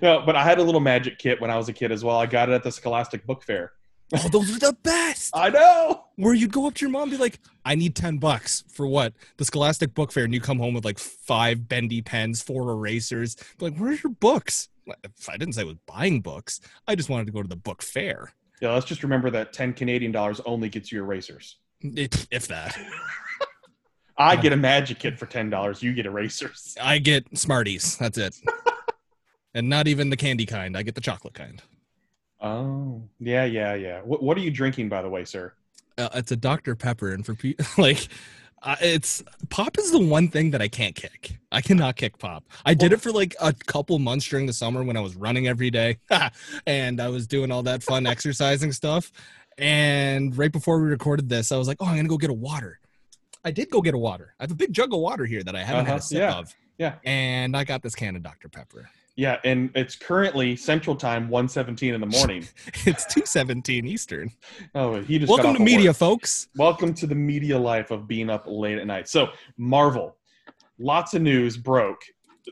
[0.00, 0.22] No.
[0.24, 2.16] but I had a little magic kit when I was a kid as well.
[2.18, 3.72] I got it at the Scholastic Book Fair.
[4.14, 5.30] Oh, those are the best.
[5.34, 6.04] I know.
[6.16, 8.86] Where you'd go up to your mom and be like, "I need ten bucks for
[8.86, 12.70] what?" The Scholastic Book Fair, and you come home with like five bendy pens, four
[12.70, 13.36] erasers.
[13.58, 14.68] Be like, "Where's your books?"
[15.28, 16.60] I didn't say I was buying books.
[16.86, 18.32] I just wanted to go to the book fair.
[18.60, 21.56] Yeah, let's just remember that ten Canadian dollars only gets you erasers.
[21.80, 22.78] If, if that,
[24.18, 25.82] I get a magic kit for ten dollars.
[25.82, 26.76] You get erasers.
[26.80, 27.96] I get Smarties.
[27.96, 28.36] That's it.
[29.54, 30.76] and not even the candy kind.
[30.76, 31.62] I get the chocolate kind.
[32.40, 34.00] Oh, yeah, yeah, yeah.
[34.00, 35.52] What, what are you drinking, by the way, sir?
[35.96, 38.08] Uh, it's a Dr Pepper, and for people like,
[38.62, 41.36] uh, it's pop is the one thing that I can't kick.
[41.52, 42.44] I cannot kick pop.
[42.64, 45.46] I did it for like a couple months during the summer when I was running
[45.48, 45.98] every day,
[46.66, 49.12] and I was doing all that fun exercising stuff.
[49.58, 52.34] And right before we recorded this, I was like, "Oh, I'm gonna go get a
[52.34, 52.78] water."
[53.44, 54.34] I did go get a water.
[54.40, 56.18] I have a big jug of water here that I haven't had Uh-huh, a sip
[56.20, 56.54] yeah, of.
[56.78, 56.94] yeah.
[57.04, 58.88] And I got this can of Dr Pepper.
[59.16, 62.46] Yeah, and it's currently Central Time, one seventeen in the morning.
[62.86, 64.30] It's two seventeen Eastern.
[64.74, 65.96] Oh, he just Welcome to media, work.
[65.96, 66.48] folks.
[66.56, 69.08] Welcome to the media life of being up late at night.
[69.08, 70.16] So, Marvel,
[70.78, 72.00] lots of news broke.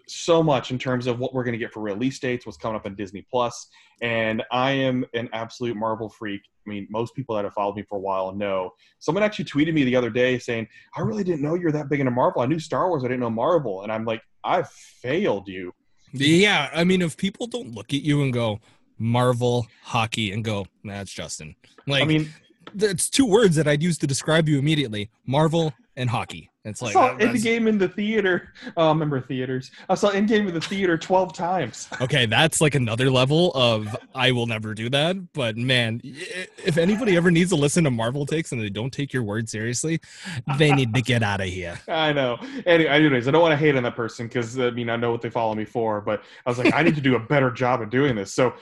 [0.07, 2.77] So much in terms of what we're going to get for release dates, what's coming
[2.77, 3.66] up on Disney Plus,
[4.03, 6.42] and I am an absolute Marvel freak.
[6.66, 8.70] I mean, most people that have followed me for a while know.
[8.99, 12.01] Someone actually tweeted me the other day saying, "I really didn't know you're that big
[12.01, 12.42] into Marvel.
[12.42, 15.73] I knew Star Wars, I didn't know Marvel." And I'm like, "I've failed you."
[16.12, 18.61] Yeah, I mean, if people don't look at you and go
[18.99, 21.55] Marvel hockey and go, that's Justin.
[21.87, 22.33] Like, I mean,
[22.79, 26.50] it's two words that I'd use to describe you immediately: Marvel and hockey.
[26.64, 28.53] It's I like saw that- Endgame in the theater.
[28.77, 29.70] Oh, I remember theaters.
[29.88, 31.88] I saw Endgame in the theater twelve times.
[32.03, 35.33] okay, that's like another level of I will never do that.
[35.33, 39.12] But man, if anybody ever needs to listen to Marvel takes and they don't take
[39.14, 40.01] your word seriously,
[40.59, 41.81] they need to get out of here.
[41.88, 42.37] I know.
[42.66, 45.12] Anyway, anyways, I don't want to hate on that person because I mean I know
[45.12, 47.51] what they follow me for, but I was like, I need to do a better
[47.51, 48.35] job of doing this.
[48.35, 48.53] So,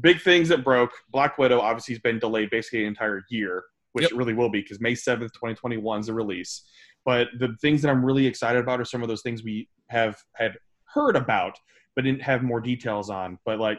[0.00, 0.92] big things that broke.
[1.10, 4.12] Black Widow obviously has been delayed basically an entire year, which Yep.
[4.12, 6.62] it really will be because May seventh, twenty twenty one is the release.
[7.04, 10.16] But the things that I'm really excited about are some of those things we have
[10.34, 10.56] had
[10.92, 11.58] heard about,
[11.94, 13.38] but didn't have more details on.
[13.44, 13.78] But like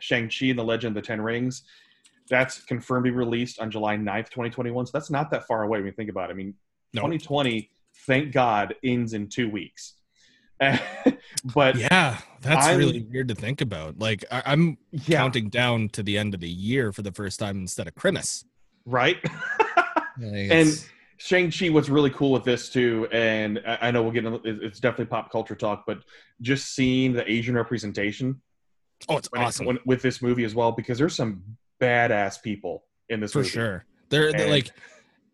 [0.00, 1.62] Shang Chi and the Legend of the Ten Rings.
[2.30, 4.86] That's confirmed to be released on July 9th, 2021.
[4.86, 6.32] So that's not that far away when you think about it.
[6.32, 6.54] I mean,
[6.94, 7.02] No.
[7.02, 7.68] 2020,
[8.06, 9.94] thank God, ends in two weeks.
[10.58, 13.98] but yeah, Yeah, that's I'm- really weird to think about.
[13.98, 17.58] Like, I- I'm counting down to the end of the year for the first time
[17.58, 18.44] instead of Christmas.
[18.86, 19.18] right.
[20.22, 20.68] And
[21.16, 24.24] it's- Shang Chi, what's really cool with this too, and I I know we'll get
[24.24, 26.02] into it's definitely pop culture talk, but
[26.40, 28.40] just seeing the Asian representation
[29.08, 31.42] oh, it's it- awesome when- with this movie as well, because there's some
[31.80, 33.50] badass people in this for movie.
[33.50, 33.84] sure.
[34.10, 34.70] They're, they're like,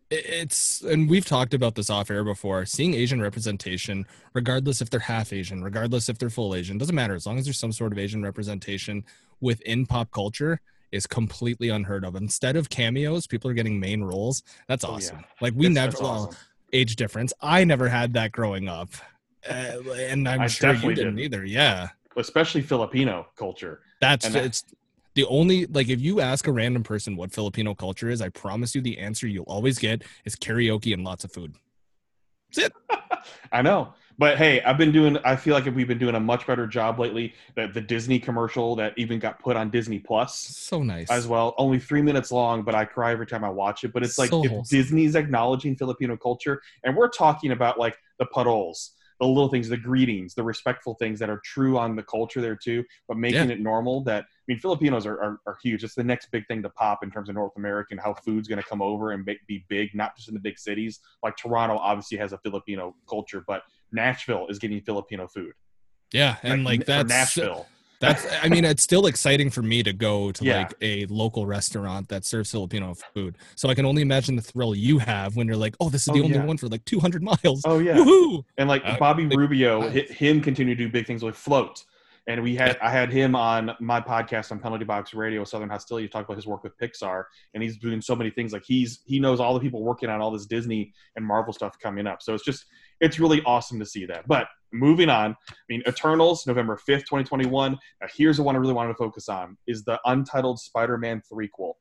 [0.09, 2.65] it's and we've talked about this off air before.
[2.65, 7.13] Seeing Asian representation, regardless if they're half Asian, regardless if they're full Asian, doesn't matter
[7.15, 9.05] as long as there's some sort of Asian representation
[9.39, 10.59] within pop culture.
[10.91, 12.15] Is completely unheard of.
[12.15, 14.43] Instead of cameos, people are getting main roles.
[14.67, 14.95] That's Oh, yeah.
[14.95, 15.23] awesome.
[15.39, 16.35] Like we never that's well, awesome.
[16.73, 17.31] age difference.
[17.41, 18.89] I never had that growing up,
[19.49, 19.53] uh,
[19.97, 21.19] and I'm I sure you didn't didn't.
[21.19, 21.45] either.
[21.45, 23.79] Yeah, especially Filipino culture.
[24.01, 24.65] that's And that- it's
[25.13, 28.75] the only like if you ask a random person what Filipino culture is, I promise
[28.75, 31.55] you the answer you'll always get is karaoke and lots of food.
[32.53, 32.73] That's it.
[33.53, 33.93] I know.
[34.21, 36.99] But hey, I've been doing I feel like we've been doing a much better job
[36.99, 37.33] lately.
[37.55, 41.09] That the Disney commercial that even got put on Disney Plus So nice.
[41.09, 41.55] as well.
[41.57, 43.91] Only three minutes long, but I cry every time I watch it.
[43.91, 44.77] But it's like So if wholesome.
[44.77, 49.75] Disney's acknowledging Filipino culture, and we're talking about like the puddles, the little things, the
[49.75, 53.59] greetings, the respectful things that are true on the culture there too, but making it
[53.59, 55.83] normal that I mean Filipinos are, are, are huge.
[55.83, 58.47] It's the next big thing to pop in terms of North America and how food's
[58.47, 60.99] gonna come over and be big, not just in the big cities.
[61.23, 65.53] Like Toronto obviously has a Filipino culture, but Nashville is getting Filipino food.
[66.13, 67.67] yeah, and like for that's Nashville.
[67.99, 70.57] that's I mean it's still exciting for me to go to Yeah.
[70.59, 73.37] like a local restaurant that serves Filipino food.
[73.55, 76.09] So I can only imagine the thrill you have when you're like, oh, this is
[76.09, 76.45] Oh, the only yeah.
[76.45, 77.61] one for like 200 miles.
[77.65, 77.95] Oh yeah.
[77.95, 78.43] Woohoo!
[78.57, 81.35] And like Uh, Bobby like- Rubio, uh, hi- him continue to do big things with
[81.35, 81.85] float.
[82.27, 86.07] And we had I had him on my podcast on Penalty Box Radio, Southern Hostility,
[86.07, 88.53] to talk about his work with Pixar, and he's doing so many things.
[88.53, 91.79] Like he's he knows all the people working on all this Disney and Marvel stuff
[91.79, 92.21] coming up.
[92.21, 92.65] So it's just
[92.99, 94.27] it's really awesome to see that.
[94.27, 97.71] But moving on, I mean Eternals, November fifth, twenty twenty one.
[98.01, 101.23] Now here's the one I really wanted to focus on is the untitled Spider Man
[101.31, 101.73] threequel.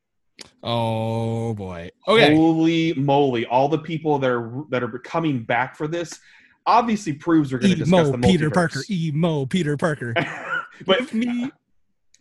[0.63, 1.91] Oh boy.
[2.09, 2.35] Okay.
[2.35, 3.45] Holy moly!
[3.47, 6.19] All the people that are that are coming back for this
[6.67, 8.51] obviously proves we're going to discuss Emo the Peter.
[8.51, 8.81] Parker.
[8.91, 10.15] Emo Peter Parker.
[10.87, 11.51] but me.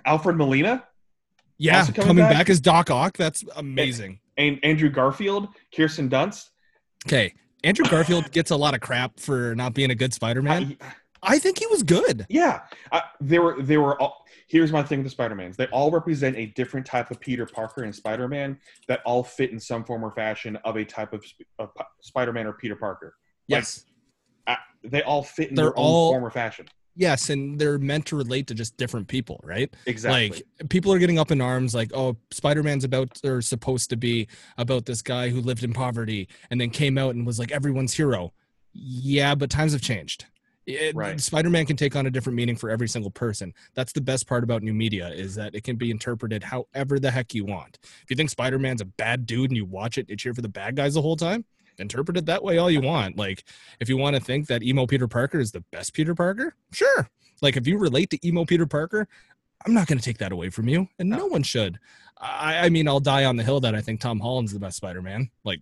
[0.05, 0.83] Alfred Molina
[1.57, 2.33] Yeah, coming, coming back?
[2.33, 2.49] back?
[2.49, 3.17] as Doc Ock.
[3.17, 4.19] That's amazing.
[4.37, 6.49] and Andrew Garfield, Kirsten Dunst.
[7.07, 10.77] Okay, Andrew Garfield gets a lot of crap for not being a good Spider-Man.
[10.81, 12.25] I- I think he was good.
[12.29, 12.61] yeah,
[12.93, 13.61] I, they were.
[13.61, 14.01] They were.
[14.01, 15.57] All, here's my thing with the Spider-Mans.
[15.57, 19.59] They all represent a different type of Peter Parker and Spider-Man that all fit in
[19.59, 21.25] some form or fashion of a type of,
[21.59, 23.15] of Spider-Man or Peter Parker.
[23.49, 23.83] Like, Yes.
[24.83, 26.67] They all fit in They're their all- own form or fashion.
[26.95, 29.73] Yes, and they're meant to relate to just different people, right?
[29.85, 30.29] Exactly.
[30.31, 34.27] Like people are getting up in arms, like, "Oh, Spider-Man's about or supposed to be
[34.57, 37.93] about this guy who lived in poverty and then came out and was like everyone's
[37.93, 38.33] hero."
[38.73, 40.25] Yeah, but times have changed.
[40.65, 41.19] It- Right.
[41.21, 43.53] Spider-Man can take on a different meaning for every single person.
[43.75, 47.11] That's the best part about new media is that it can be interpreted however the
[47.11, 47.79] heck you want.
[48.03, 50.49] If you think Spider-Man's a bad dude and you watch it, and cheer for the
[50.49, 51.45] bad guys the whole time.
[51.79, 53.17] Interpret it that way all you want.
[53.17, 53.43] Like,
[53.79, 57.09] if you want to think that emo Peter Parker is the best Peter Parker, sure.
[57.41, 59.07] Like, if you relate to emo Peter Parker,
[59.65, 61.25] I'm not going to take that away from you, and no, No.
[61.27, 61.79] one should.
[62.21, 64.77] I, I mean, I'll die on the hill that I think Tom Holland's the best
[64.77, 65.29] Spider-Man.
[65.43, 65.61] Like,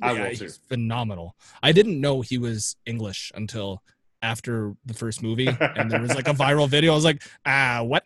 [0.00, 0.48] I yeah, will too.
[0.68, 1.36] phenomenal.
[1.62, 3.82] I didn't know he was English until
[4.22, 6.92] after the first movie, and there was like a viral video.
[6.92, 8.04] I was like, ah, what?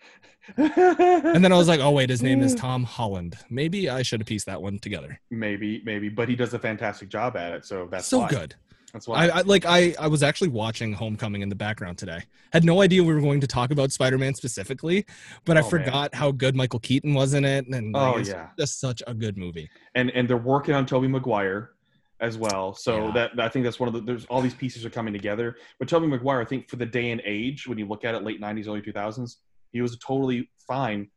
[0.57, 3.37] And then I was like, oh wait, his name is Tom Holland.
[3.51, 5.21] Maybe I should have pieced that one together.
[5.31, 7.65] maybe, maybe, but he does a fantastic job at it.
[7.65, 8.29] So that's so why.
[8.29, 8.55] good.
[8.93, 9.27] That's why.
[9.27, 12.23] I, I like I I was actually watching Homecoming in the background today.
[12.53, 15.05] Had no idea we were going to talk about Spider-Man specifically,
[15.45, 15.71] but I Oh, man.
[15.71, 18.49] forgot how good Michael Keaton was in it, and like, Oh, it's yeah.
[18.59, 19.69] just such a good movie.
[19.95, 21.73] and and they're working on Tobey Maguire
[22.21, 22.73] as well.
[22.73, 23.13] So Yeah.
[23.35, 25.57] that I think that's one of the there's all these pieces are coming together.
[25.79, 28.23] But Tobey Maguire, I think for the day and age, when you look at it,
[28.23, 29.37] late '90s, early 2000s,
[29.77, 31.09] he was a totally fine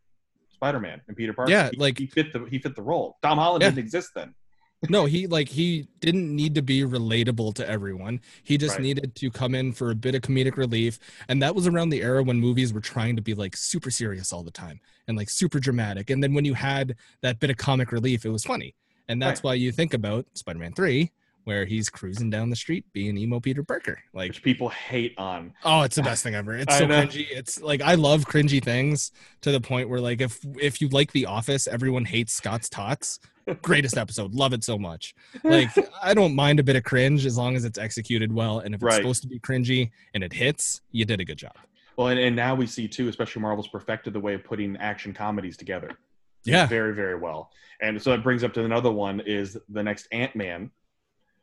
[0.54, 1.52] Spider-Man and Peter Parker.
[1.52, 3.18] Yeah, He- like- he fit the he fit the role.
[3.22, 3.70] Tom Holland Yeah.
[3.70, 4.36] didn't exist then.
[4.90, 8.22] no, he like he didn't need to be relatable to everyone.
[8.44, 8.84] He just Right.
[8.84, 12.02] needed to come in for a bit of comedic relief, and that was around the
[12.02, 15.30] era when movies were trying to be like super serious all the time and like
[15.30, 16.10] super dramatic.
[16.10, 18.74] And then when you had that bit of comic relief, it was funny,
[19.10, 19.44] and that's Right.
[19.50, 21.12] why you think about Spider-Man Three,
[21.46, 24.00] where he's cruising down the street being emo Peter Parker.
[24.14, 25.54] Like, Which people hate on.
[25.64, 26.56] oh, it's the best thing ever.
[26.56, 27.28] It's so cringy.
[27.32, 31.12] It's like I love cringy things to the point where like if if you like
[31.12, 33.20] The Office, everyone hates Scott's Tots.
[33.64, 34.36] Greatest episode.
[34.36, 35.16] Love it so much.
[35.44, 35.70] Like
[36.04, 38.60] I don't mind a bit of cringe as long as it's executed well.
[38.60, 41.56] And if it's supposed to be cringy and it hits, you did a good job.
[41.98, 45.14] Well, and, and now we see too, especially Marvel's perfected the way of putting action
[45.14, 45.98] comedies together.
[46.46, 46.68] Yeah.
[46.68, 47.50] very very well.
[47.82, 50.70] And so it brings up to another one is the next Ant Man,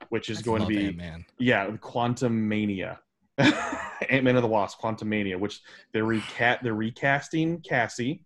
[0.09, 1.25] which is going to be man.
[1.39, 2.99] Yeah, Quantumania.
[3.39, 5.61] Ant Man of the Wasp, Quantumania, which
[5.93, 8.25] they're recat they're recasting Cassie.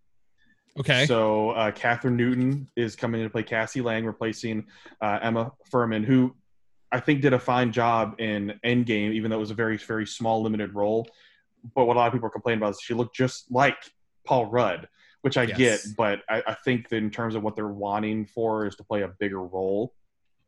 [0.78, 1.04] Okay.
[1.06, 4.66] So uh, Kathryn Newton is coming in to play Cassie Lang, replacing
[5.00, 6.37] uh, Emma Fuhrmann, who
[6.92, 10.06] I think did a fine job in Endgame, even though it was a very very
[10.06, 11.09] small limited role.
[11.74, 13.76] But what a lot of people are complaining about is she looked just like
[14.24, 14.88] Paul Rudd,
[15.22, 15.59] which I Yes.
[15.59, 18.85] get, but I, I think that in terms of what they're wanting for is to
[18.85, 19.92] play a bigger role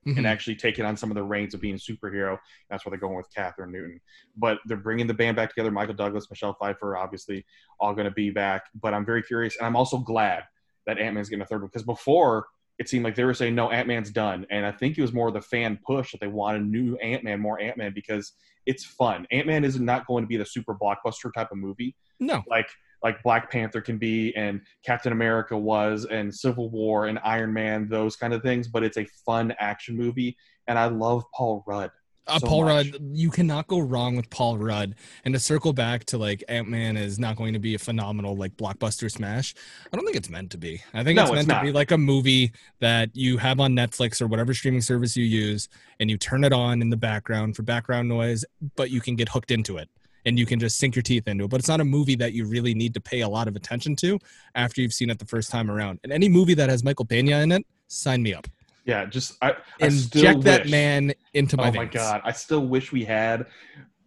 [0.06, 0.18] Mhm.
[0.18, 2.38] and actually taking on some of the reins of being a superhero.
[2.68, 4.00] That's where they're going with Kathryn Newton.
[4.36, 5.70] But they're bringing the band back together.
[5.70, 7.44] Michael Douglas, Michelle Pfeiffer, obviously,
[7.78, 8.64] all going to be back.
[8.74, 10.44] But I'm very curious, and I'm also glad
[10.86, 12.46] that Ant Man's getting a third one because before
[12.78, 15.12] it seemed like they were saying no, Ant Man's done, and I think it was
[15.12, 18.32] more of the fan push that they wanted new Ant Man, more Ant Man because
[18.66, 19.26] it's fun.
[19.30, 22.42] Ant Man is not going to be the super blockbuster type of movie no.
[22.48, 22.68] like
[23.02, 27.88] like Black Panther can be and Captain America was and Civil War and Iron Man
[27.88, 30.36] those kind of things but it's a fun action movie
[30.68, 31.90] and I love Paul Rudd
[32.28, 32.92] Uh, so Paul much.
[32.92, 34.94] Rudd, you cannot go wrong with Paul Rudd.
[35.24, 38.36] And to circle back to like Ant Man is not going to be a phenomenal
[38.36, 39.54] like blockbuster smash.
[39.92, 40.80] I don't think it's meant to be.
[40.94, 41.60] I think No, it's it's meant not.
[41.62, 45.24] to be like a movie that you have on Netflix or whatever streaming service you
[45.24, 48.44] use, and you turn it on in the background for background noise,
[48.76, 49.88] but you can get hooked into it
[50.24, 51.50] and you can just sink your teeth into it.
[51.50, 53.96] But it's not a movie that you really need to pay a lot of attention
[53.96, 54.18] to
[54.54, 56.00] after you've seen it the first time around.
[56.04, 58.46] And any movie that has Michael Pena in it, sign me up.
[58.84, 61.94] yeah just I, I still Inject that wish- man into my oh my veins.
[61.94, 63.46] god I still wish we had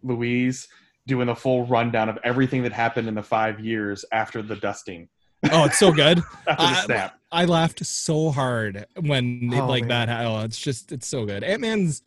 [0.02, 0.68] Luis
[1.06, 5.08] doing the full rundown of everything that happened in the five years after the dusting
[5.52, 6.18] Oh, it's so good.
[6.48, 10.08] after the I- snap I laughed so hard when it, Oh, like man.
[10.08, 10.26] that.
[10.26, 11.42] Oh, it's just it's so good.
[11.44, 12.02] Ant Man's.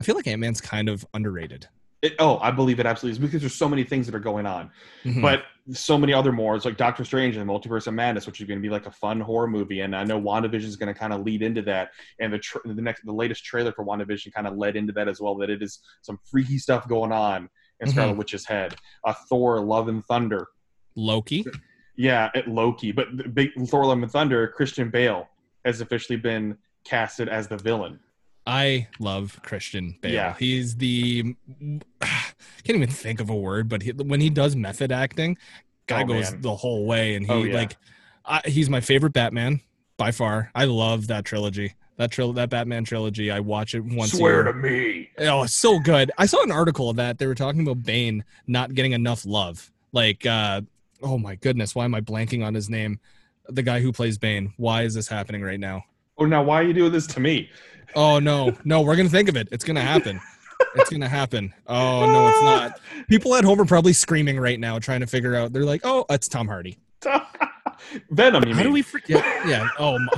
[0.00, 1.68] I feel like Ant Man's kind of underrated.
[2.04, 4.46] It- oh I believe it absolutely is because there's so many things that are going
[4.46, 4.70] on
[5.04, 5.22] Mhm.
[5.22, 5.42] but
[5.72, 6.54] so many other more.
[6.54, 8.84] It's like Doctor Strange and the Multiverse of Madness, which is going to be like
[8.84, 11.62] a fun horror movie, and I know WandaVision is going to kind of lead into
[11.62, 11.88] that.
[12.20, 15.08] And the tr the next the latest trailer for WandaVision kind of led into that
[15.08, 15.34] as well.
[15.36, 17.48] That it is some freaky stuff going on
[17.80, 18.18] in Scarlet Mm-hmm.
[18.18, 18.76] Witch's head.
[19.06, 20.48] Uh, Thor: Love and Thunder,
[20.96, 21.46] Loki.
[21.96, 25.26] yeah, at Loki, but the big Thor: Love and Thunder, Christian Bale
[25.64, 27.98] has officially been casted as the villain.
[28.46, 30.12] I love Christian Bale.
[30.12, 30.34] Yeah.
[30.38, 31.34] He's the
[32.00, 32.06] I
[32.64, 35.38] can't even think of a word, but he, when he does method acting,
[35.86, 36.40] Guy Oh, goes man.
[36.42, 37.54] the whole way, and he Oh, yeah.
[37.54, 37.76] like,
[38.24, 39.60] I, he's my favorite Batman
[39.96, 40.50] by far.
[40.54, 41.74] I love that trilogy.
[41.96, 43.30] That tril- that Batman trilogy.
[43.30, 44.14] I watch it once.
[44.14, 44.52] a year.
[44.52, 45.10] me.
[45.18, 46.10] Oh, it's so good.
[46.18, 49.70] I saw an article that they were talking about Bane not getting enough love.
[49.92, 50.62] Like, uh,
[51.02, 52.98] oh my goodness, why am I blanking on his name?
[53.48, 54.52] The guy who plays Bane.
[54.56, 55.84] Why is this happening right now?
[56.18, 57.50] Oh, now why are you doing this to me?
[57.96, 59.48] Oh no, no, we're gonna think of it.
[59.52, 60.20] It's gonna happen.
[60.76, 61.52] It's gonna happen.
[61.66, 62.80] Oh no, it's not.
[63.08, 65.52] People at home are probably screaming right now, trying to figure out.
[65.52, 66.78] They're like, "Oh, it's Tom Hardy."
[68.10, 68.44] Venom.
[68.44, 68.68] You How mean?
[68.68, 69.24] do we forget?
[69.46, 69.68] Yeah.
[69.78, 70.12] Oh, my,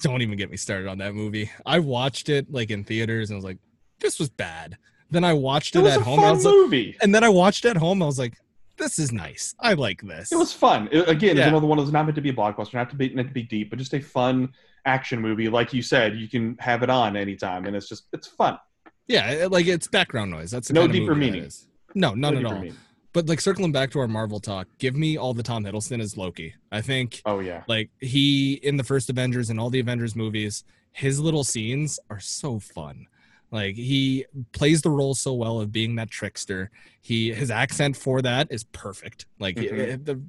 [0.00, 1.50] don't even get me started on that movie.
[1.64, 3.58] I watched it like in theaters, and I was like,
[4.00, 4.76] "This was bad."
[5.10, 6.20] Then I watched It it, was at a home.
[6.20, 6.96] I fun was like, movie.
[7.02, 8.02] and then I watched it at home.
[8.02, 8.34] I was like,
[8.76, 9.54] "This is nice.
[9.60, 10.88] I like this." It was fun.
[10.92, 11.42] It- again, Yeah.
[11.44, 13.34] it's another one that's not meant to be a blockbuster, not to be meant to
[13.34, 14.52] be deep, but just a fun
[14.86, 15.48] action movie.
[15.48, 18.58] Like you said, you can have it on anytime, and it's just it's fun.
[19.06, 20.50] yeah, it- like it's background noise.
[20.50, 21.48] That's No deeper meaning.
[21.94, 22.54] No, none No at all.
[22.54, 22.76] meaning.
[23.12, 26.16] But like circling back to our Marvel talk, give me all the Tom Hiddleston as
[26.16, 26.54] Loki.
[26.72, 27.62] I think Oh yeah.
[27.68, 32.18] like he in the first Avengers and all the Avengers movies, his little scenes are
[32.18, 33.06] so fun.
[33.54, 36.72] Like he plays the role so well of being that trickster.
[37.00, 39.26] He his accent for that is perfect.
[39.38, 39.72] Like Mhm.
[39.78, 40.20] it- the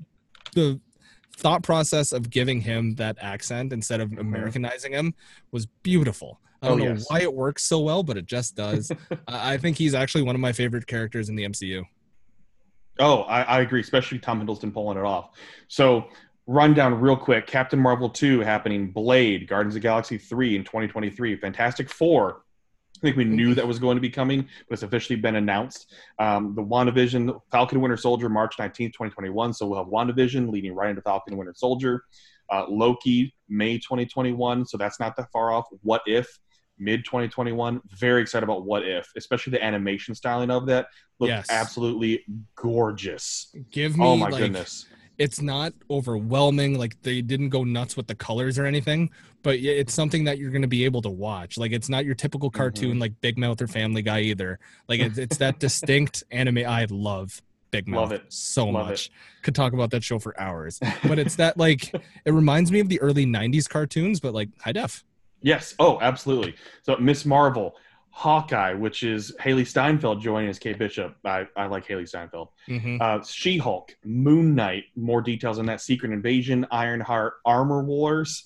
[0.54, 0.80] the
[1.36, 4.20] thought process of giving him that accent instead of Mhm.
[4.20, 5.16] Americanizing him
[5.52, 6.40] was beautiful.
[6.62, 7.06] I don't Oh, know yes.
[7.10, 8.92] why it works so well, but it just does.
[9.28, 11.84] I I think he's actually one of my favorite characters in the MCU.
[13.00, 15.32] Oh, I, I agree, especially Tom Hiddleston pulling it off.
[15.68, 16.10] So,
[16.46, 21.36] rundown real quick: Captain Marvel two happening, Blade, Guardians of the Galaxy three in 2023,
[21.38, 22.44] Fantastic Four.
[23.06, 25.94] I think we knew that was going to be coming, but it's officially been announced.
[26.18, 29.54] Um, the WandaVision, Falcon Winter Soldier, March 19th, 2021.
[29.54, 32.04] So we'll have WandaVision leading right into Falcon Winter Soldier.
[32.52, 34.66] Uh, Loki, May 2021.
[34.66, 35.66] So that's not that far off.
[35.84, 36.28] What If,
[36.80, 37.80] mid 2021.
[37.96, 40.88] Very excited about What If, especially the animation styling of that.
[41.20, 41.46] Looks Yes.
[41.52, 42.26] absolutely
[42.56, 43.56] gorgeous.
[43.70, 44.88] Give me Oh my like, goodness.
[45.18, 49.10] It's not overwhelming like they didn't go nuts with the colors or anything
[49.44, 52.16] but it's something that you're going to be able to watch like it's not your
[52.16, 52.58] typical Mm-hmm.
[52.58, 56.86] cartoon like big mouth or family guy either like it's, it's that distinct anime i
[56.90, 57.42] love
[57.72, 58.24] big mouth Love it.
[58.30, 59.10] so Love much
[59.42, 61.94] could talk about that show for hours but it's that like
[62.26, 65.04] it reminds me of the early 90s cartoons but like high def
[65.42, 65.76] Yes.
[65.78, 66.56] Oh, absolutely.
[66.82, 67.24] So Ms.
[67.24, 67.76] Marvel,
[68.18, 71.18] Hawkeye, which is Hailee Steinfeld joining as Kate Bishop.
[71.26, 72.48] I, I like Hailee Steinfeld.
[72.70, 73.02] Mhm.
[73.02, 74.86] Uh, she Hulk, Moon Knight.
[74.96, 75.82] More details on that.
[75.82, 78.46] Secret Invasion, Ironheart, Armor Wars,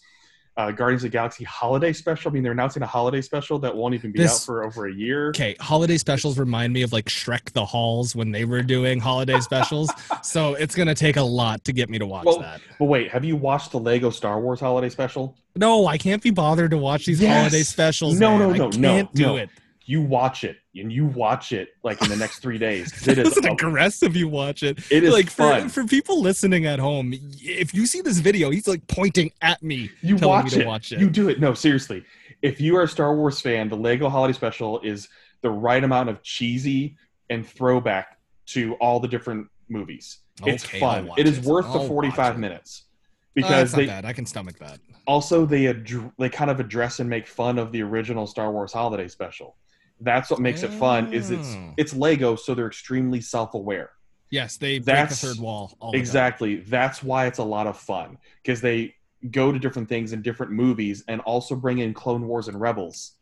[0.59, 2.29] uh, Guardians of the Galaxy holiday special.
[2.29, 4.87] I mean, they're announcing a holiday special that won't even be This- out for over
[4.87, 5.29] a year.
[5.29, 9.39] okay holiday specials remind me of like shrek the halls when they were doing holiday
[9.49, 9.89] specials
[10.21, 12.85] so it's going to take a lot to get me to watch Well, that But
[12.85, 15.37] wait, have you watched the Lego Star Wars holiday special?
[15.55, 17.37] No, I can't be bothered to watch these Yes.
[17.37, 18.19] holiday specials.
[18.19, 18.39] No, man.
[18.39, 19.37] no, no, I no, can't do no.
[19.37, 19.49] it.
[19.89, 23.07] You watch it, and you watch it like in the next three days.
[23.07, 24.15] It is aggressive.
[24.15, 24.77] You watch it.
[24.91, 25.63] It is like fun.
[25.67, 27.11] for for people listening at home.
[27.41, 30.67] If you see this video, he's like pointing at me, you watch me to it.
[30.67, 30.99] watch it.
[30.99, 31.39] You do it.
[31.39, 32.05] No, seriously.
[32.43, 35.09] If you are a Star Wars fan, the Lego Holiday Special is
[35.41, 36.95] the right amount of cheesy
[37.31, 40.19] and throwback to all the different movies.
[40.45, 41.09] It's Okay, I'll fun.
[41.17, 41.45] It is it.
[41.45, 42.91] worth I'll the 45 minutes Uh,
[43.33, 44.05] because not they bad.
[44.05, 44.77] I can stomach that.
[45.07, 45.87] also they ad-
[46.19, 49.55] they kind of address and make fun of the original Star Wars Holiday Special.
[50.01, 51.13] That's what makes it fun.
[51.13, 51.73] Is it's Oh.
[51.77, 53.91] it's Lego, so they're extremely self-aware.
[54.31, 55.75] Yes, they break the That's- third wall.
[55.79, 55.97] All the.
[55.97, 56.57] Exactly.
[56.57, 58.95] That's why it's a lot of fun because they
[59.31, 63.13] go to different things in different movies and also bring in Clone Wars and Rebels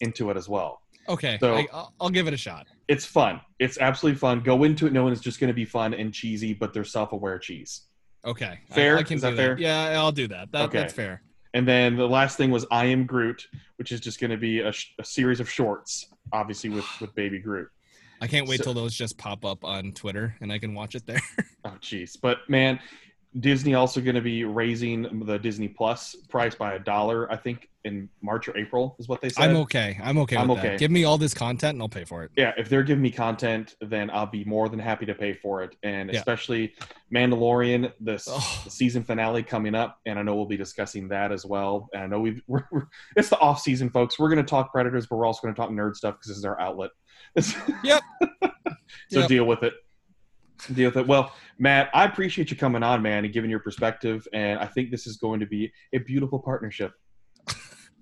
[0.00, 0.80] into it as well.
[1.08, 2.66] Okay, So- I, I'll, I'll give it a shot.
[2.86, 3.40] It's fun.
[3.58, 4.40] It's absolutely fun.
[4.40, 7.38] Go into it knowing it's just going to be fun and cheesy, but they're self-aware
[7.38, 7.82] cheese.
[8.24, 8.98] Okay, Fair?
[8.98, 9.58] I, can Is that do fair?
[9.58, 10.52] Yeah, I'll do that.
[10.52, 10.78] that Okay.
[10.78, 11.22] That's fair.
[11.54, 13.46] And then the last thing was I Am Groot,
[13.76, 17.14] which is just going to be a, sh- a series of shorts, obviously with with
[17.14, 17.68] Baby Groot.
[18.20, 20.94] I can't wait So- till those just pop up on Twitter and I can watch
[20.94, 21.20] it there.
[21.64, 22.16] Oh, jeez.
[22.20, 22.78] But man,
[23.40, 27.68] Disney also going to be raising the Disney Plus price by a dollar, I think,
[27.84, 29.50] in March or April is what they said.
[29.50, 29.98] I'm okay.
[30.02, 30.70] I'm okay I'm with okay.
[30.70, 30.78] that.
[30.78, 32.30] Give me all this content and I'll pay for it.
[32.36, 35.62] yeah, if they're giving me content, then I'll be more than happy to pay for
[35.62, 35.76] it.
[35.82, 36.18] And Yeah.
[36.18, 36.74] especially
[37.14, 38.64] Mandalorian, this Oh.
[38.68, 41.88] season finale coming up, and I know we'll be discussing that as well.
[41.94, 42.86] And I know we've we're, we're,
[43.16, 44.18] it's the off season, folks.
[44.18, 46.38] We're going to talk Predators, but we're also going to talk nerd stuff because this
[46.38, 46.90] is our outlet.
[47.84, 48.02] Yep.
[49.10, 49.28] so Yep.
[49.28, 49.74] deal with it.
[50.74, 51.06] Deal with it.
[51.06, 54.26] Well, Matt, I appreciate you coming on, man, and giving your perspective.
[54.32, 56.92] And I think this is going to be a beautiful partnership.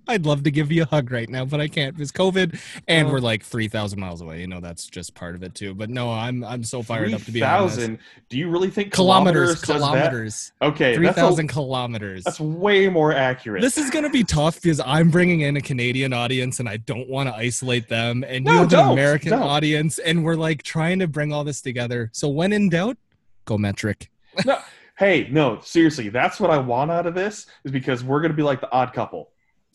[0.08, 3.08] I'd love to give you a hug right now, but I can't because COVID, and
[3.08, 3.12] Oh.
[3.12, 4.40] we're like three thousand miles away.
[4.40, 5.74] You know that's just part of it too.
[5.74, 7.98] But no, I'm I'm so fired up to be on 3,000.
[8.28, 9.90] Do you really think kilometers, kilometers?
[9.90, 12.24] kilometers, Okay, three thousand kilometers.
[12.24, 13.62] that's way more accurate.
[13.62, 17.08] This is gonna be tough because I'm bringing in a Canadian audience, and I don't
[17.08, 18.24] want to isolate them.
[18.26, 19.42] And No, you have an American don't.
[19.42, 22.10] audience, and we're like trying to bring all this together.
[22.12, 22.96] So when in doubt,
[23.44, 24.10] Go metric.
[24.44, 24.58] no,
[24.98, 28.36] hey, no, seriously, that's what I want out of this is because we're going to
[28.36, 29.30] be like the odd couple,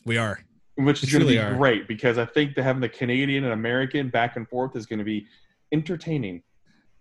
[0.05, 0.39] We are.
[0.75, 1.53] which is going to be are.
[1.55, 4.99] great because I think that having the Canadian and American back and forth is going
[4.99, 5.27] to be
[5.71, 6.41] entertaining.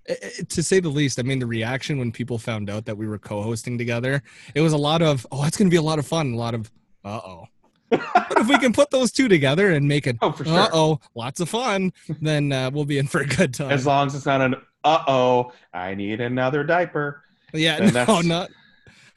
[0.09, 0.15] Eh,
[0.49, 3.19] to say the least, I mean, the reaction when people found out that we were
[3.19, 4.23] co-hosting together,
[4.55, 6.33] it was a lot of, oh, it's going to be a lot of fun.
[6.33, 6.71] A lot of,
[7.05, 7.45] uh oh.
[7.91, 10.59] but if we can put those two together and make it, Oh, for sure.
[10.59, 13.71] uh oh, lots of fun, then uh, we'll be in for a good time.
[13.71, 17.23] As long as it's not an uh oh, I need another diaper.
[17.53, 18.51] yeah, no, not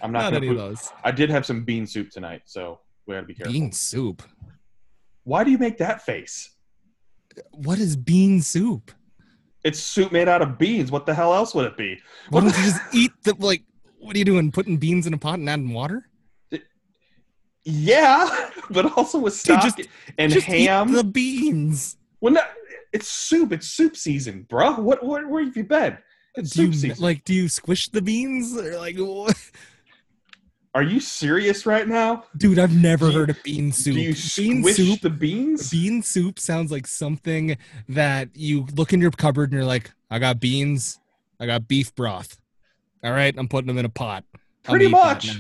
[0.01, 0.69] I'm not, not going any to of put.
[0.69, 0.91] those.
[1.03, 3.54] I did have some bean soup tonight, so we got to be careful.
[3.54, 4.24] Bean soup.
[5.24, 6.51] Why do you make that face?
[7.51, 8.91] What is bean soup?
[9.64, 10.91] It's soup made out of beans.
[10.91, 11.95] What the hell else would it be?
[12.30, 13.64] Why What don't you just eat the like?
[13.99, 14.51] What are you doing?
[14.51, 16.10] Putting beans in a pot and adding water?
[17.66, 19.88] Yeah, but also with Dude, stock just-
[20.18, 20.91] and just ham.
[20.91, 21.95] the beans.
[22.20, 22.41] Well, no,
[22.91, 23.54] it's soup.
[23.54, 24.74] It's soup season, bro.
[24.82, 25.97] What, what where have you been?
[26.36, 27.04] It's Do soup you season.
[27.04, 27.24] like?
[27.24, 28.58] Do you squish the beans?
[28.58, 29.38] Or like, what?
[30.76, 32.24] Are you serious right now?
[32.38, 33.93] dude, I've never you- heard of bean soup.
[33.93, 35.01] Do you bean soup.
[35.01, 35.69] the beans?
[35.69, 37.57] Bean soup sounds like something
[37.89, 40.99] that you look in your cupboard and you're like, I got beans,
[41.39, 42.39] I got beef broth.
[43.03, 44.24] All right, I'm putting them in a pot.
[44.63, 45.38] Pretty much.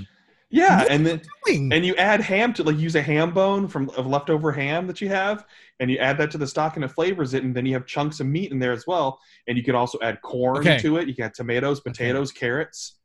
[0.49, 3.89] Yeah, What and then and you add ham to like use a ham bone from
[3.91, 5.47] of leftover ham that you have,
[5.79, 7.87] and you add that to the stock and it flavors it, and then you have
[7.87, 9.19] chunks of meat in there as well.
[9.47, 10.77] And you can also add corn Okay.
[10.79, 11.07] to it.
[11.07, 12.99] You got tomatoes, potatoes, carrots.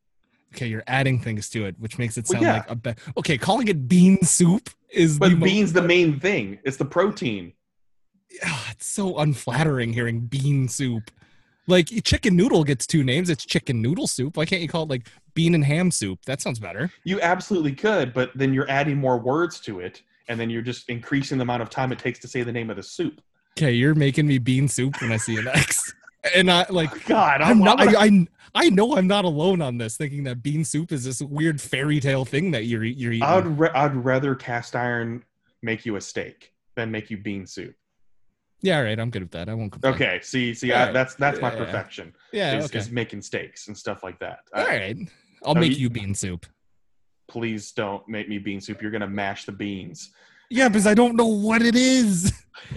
[0.55, 2.53] Okay, you're adding things to it, which makes it Well, sound yeah.
[2.55, 3.38] like a be- okay.
[3.38, 6.59] Calling it bean soup is the But mo- beans the main thing.
[6.64, 7.53] It's the protein.
[8.44, 11.11] Ah, it's so unflattering hearing bean soup.
[11.66, 13.28] Like chicken noodle gets two names.
[13.28, 14.36] It's chicken noodle soup.
[14.38, 16.20] Why can't you call it like bean and ham soup?
[16.24, 16.90] That sounds better.
[17.05, 20.88] You absolutely could, but then you're adding more words to it, and then you're just
[20.88, 23.20] increasing the amount of time it takes to say the name of the soup.
[23.59, 25.92] Okay, you're making me bean soup when I see an X,
[26.35, 27.81] and I like God, I'm not.
[27.81, 28.27] I'm I, I
[28.66, 32.01] I know I'm not alone on this, thinking that bean soup is this weird fairy
[32.01, 33.23] tale thing that you're you're eating.
[33.23, 35.25] I'd ra- I'd rather cast iron
[35.62, 37.75] make you a steak than make you bean soup.
[38.62, 38.99] yeah, all right.
[38.99, 39.49] I'm good with that.
[39.49, 39.95] I won't complain.
[39.95, 40.93] Okay, see, see, I, right.
[40.93, 41.59] that's that's my Yeah.
[41.64, 42.14] perfection.
[42.33, 42.57] Yeah.
[42.59, 42.79] is, okay.
[42.79, 44.39] is making steaks and stuff like that.
[44.55, 44.97] I- All right.
[45.45, 46.47] I'll No, make you- you bean soup.
[47.29, 48.81] Please don't make me bean soup.
[48.81, 50.11] You're gonna mash the beans.
[50.51, 52.32] Yeah, because I don't know what it is.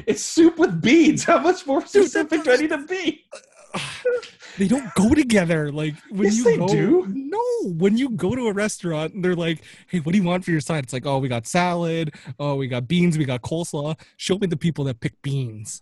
[0.05, 1.24] It's soup with beans.
[1.24, 3.26] How much more Dude, specific do I need to be?
[4.57, 5.72] they don't go together.
[5.72, 7.07] Like when Yes, you they go, do.
[7.09, 10.43] No, when you go to a restaurant and they're like, "Hey, what do you want
[10.45, 12.13] for your side?" It's like, "Oh, we got salad.
[12.39, 13.17] Oh, we got beans.
[13.17, 15.82] We got coleslaw." Show me the people that pick beans.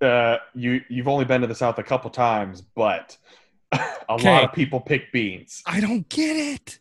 [0.00, 3.16] Uh, you you've only been to the south a couple times, but
[3.72, 3.80] a
[4.10, 4.30] Okay.
[4.30, 5.62] lot of people pick beans.
[5.66, 6.78] I don't get it.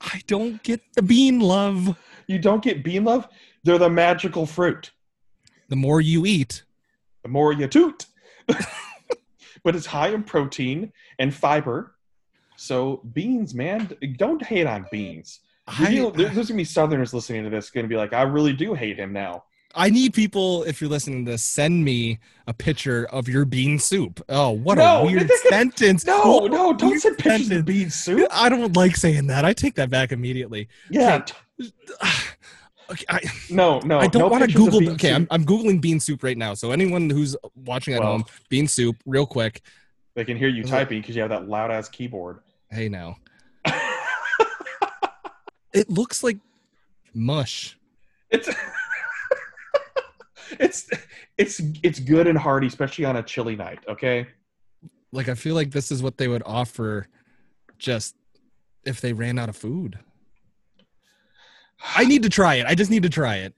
[0.00, 1.96] I don't get the bean love.
[2.26, 3.28] You don't get bean love.
[3.64, 4.90] They're the magical fruit.
[5.68, 6.62] The more you eat,
[7.22, 8.06] The more you toot.
[9.64, 11.96] but it's high in protein and fiber.
[12.56, 15.40] So beans, man, don't hate on beans.
[15.80, 18.52] You know, there- there's gonna be Southerners listening to this, gonna be like, I really
[18.52, 19.44] do hate him now.
[19.76, 20.62] I need people.
[20.64, 24.22] If you're listening to this, send me a picture of your bean soup.
[24.28, 26.06] Oh, what No, a weird sentence.
[26.06, 27.66] No, What no, don't send pictures of sentence.
[27.66, 28.26] bean soup.
[28.30, 29.44] I don't like saying that.
[29.44, 30.68] I take that back immediately.
[30.90, 31.24] Yeah,
[32.90, 33.20] Okay, I,
[33.50, 33.98] no, no.
[33.98, 34.88] I don't no want to Google.
[34.92, 35.26] Okay, I'm.
[35.30, 36.54] I'm googling bean soup right now.
[36.54, 38.12] So anyone who's watching at Well.
[38.12, 39.62] home, bean soup, real quick.
[40.14, 42.38] They can hear you typing because you have that loud ass keyboard.
[42.70, 43.16] Hey, now
[45.72, 46.38] it looks like
[47.14, 47.76] mush.
[48.30, 48.48] It's
[50.60, 50.88] it's
[51.38, 53.80] it's it's good and hearty, especially on a chilly night.
[53.88, 54.26] Okay.
[55.12, 57.08] Like I feel like this is what they would offer,
[57.78, 58.16] just
[58.84, 59.98] if they ran out of food.
[61.94, 62.66] I need to try it.
[62.66, 63.54] I just need to try it.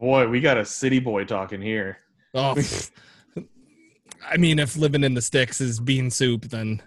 [0.00, 1.98] Boy, we got a city boy talking here.
[2.34, 2.56] Oh.
[4.30, 6.82] I mean, if living in the sticks is bean soup, then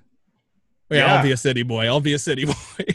[0.89, 1.15] yeah, Yeah.
[1.15, 1.87] I'll be a city boy.
[1.87, 2.45] I'll be a city
[2.77, 2.85] boy.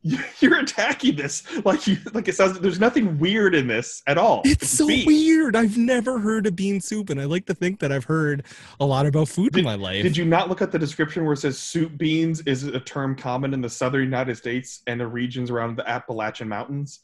[0.40, 2.60] You're attacking this like you like it sounds.
[2.60, 4.42] There's nothing weird in this at all.
[4.44, 5.06] It's so beef.
[5.06, 5.56] weird.
[5.56, 8.44] I've never heard of bean soup, and I like to think that I've heard
[8.78, 10.04] a lot about food in my life.
[10.04, 13.16] Did you not look at the description where it says soup beans is a term
[13.16, 17.00] common in the southern United States and the regions around the Appalachian Mountains?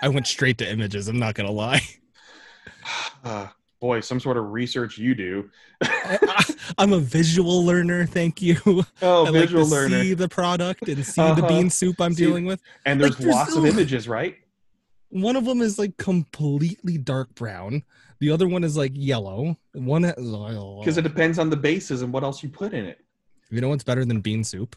[0.00, 1.08] I went straight to images.
[1.08, 1.82] I'm not gonna lie.
[3.24, 3.48] Uh,
[3.80, 5.50] boy, some sort of research you do.
[5.82, 6.44] I,
[6.78, 8.06] am a visual learner.
[8.06, 8.56] Thank you.
[9.02, 10.02] Oh, I visual like to learner.
[10.02, 11.48] see the product and see the Uh-huh.
[11.48, 12.60] bean soup I'm See- dealing with.
[12.84, 14.36] and there's like, there's lots of images, right?
[15.10, 17.82] One of them is like completely dark brown.
[18.18, 19.56] The other one is like yellow.
[19.74, 20.16] One Because
[20.80, 22.98] because it depends on the bases and what else you put in it.
[23.50, 24.74] you know what's better than bean soup?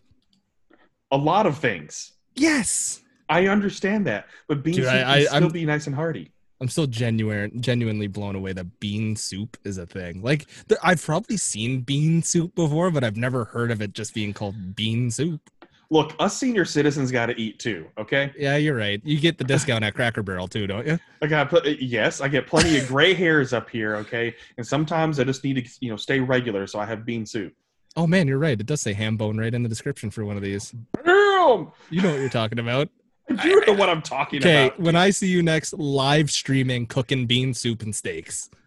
[1.12, 2.12] A lot of things.
[2.36, 3.02] Yes.
[3.30, 5.96] I understand that, but bean Dude, soup I- can I- still I'm- be nice and
[5.96, 6.32] hearty.
[6.62, 10.22] I'm still genuine, genuinely blown away that bean soup is a thing.
[10.22, 14.14] Like th- I've probably seen bean soup before, but I've never heard of it just
[14.14, 15.50] being called bean soup.
[15.92, 17.88] Look, us senior citizens got to eat too.
[17.98, 18.32] Okay.
[18.38, 19.02] Yeah, you're right.
[19.04, 21.00] You get the discount at Cracker Barrel too, don't you?
[21.22, 21.66] I got put.
[21.66, 23.96] Uh, yes, I get plenty of gray hairs up here.
[23.98, 27.26] Okay, and sometimes I just need to you know stay regular, so I have bean
[27.26, 27.54] soup.
[27.96, 28.60] Oh man, you're right.
[28.60, 30.74] It does say ham bone right in the description for one of these.
[31.04, 31.72] Boom!
[31.90, 32.90] You know what you're talking about.
[33.42, 34.80] Do know what I'm talking Okay, about.
[34.80, 38.50] when I see you next live streaming cooking bean soup and steaks.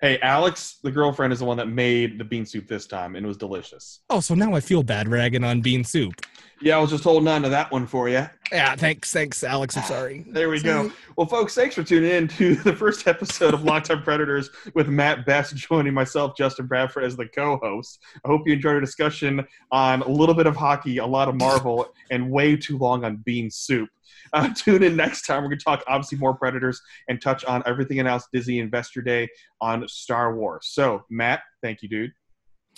[0.00, 3.24] Hey, Alex, the girlfriend, is the one that made the bean soup this time, and
[3.24, 4.00] it was delicious.
[4.10, 6.14] Oh, so now I feel bad ragging on bean soup.
[6.60, 8.28] Yeah, I was just holding on to that one for you.
[8.52, 9.76] Yeah, thanks, thanks, Alex.
[9.76, 10.24] I'm sorry.
[10.38, 10.92] There we go.
[11.16, 15.26] Well, folks, thanks for tuning in to the first episode of On Predators with Matt
[15.26, 17.98] Best joining myself, Justin Bradford, as the co-host.
[18.24, 21.34] I hope you enjoyed our discussion on a little bit of hockey, a lot of
[21.34, 23.88] Marvel, and way too long on bean soup.
[24.32, 25.42] Uh, tune in next time.
[25.42, 29.28] We're going to talk obviously more Predators and touch on everything announced Disney Investor Day
[29.60, 30.68] on Star Wars.
[30.70, 32.12] So, Matt, thank you, dude.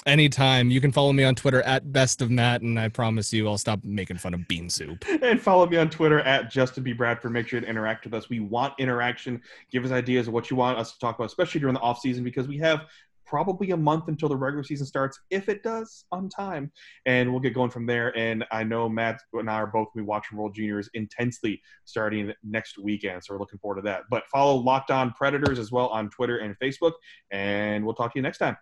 [0.06, 0.70] Anytime.
[0.70, 3.58] You can follow me on Twitter at best of Matt, and I promise you I'll
[3.58, 5.04] stop making fun of bean soup.
[5.22, 6.92] and follow me on Twitter at Justin B.
[6.94, 7.32] Bradford.
[7.32, 8.30] Make sure to interact with us.
[8.30, 9.42] We want interaction.
[9.70, 12.00] Give us ideas of what you want us to talk about, especially during the off
[12.00, 12.86] season, because we have
[13.26, 16.72] probably a month until the regular season starts, if it does on time.
[17.06, 18.16] And we'll get going from there.
[18.18, 21.60] And I know Matt and I are both going to be watching World Juniors intensely
[21.84, 23.22] starting next weekend.
[23.22, 24.02] So we're looking forward to that.
[24.10, 26.92] But follow Locked On Predators as well on Twitter and Facebook.
[27.30, 28.56] And we'll talk to you next time.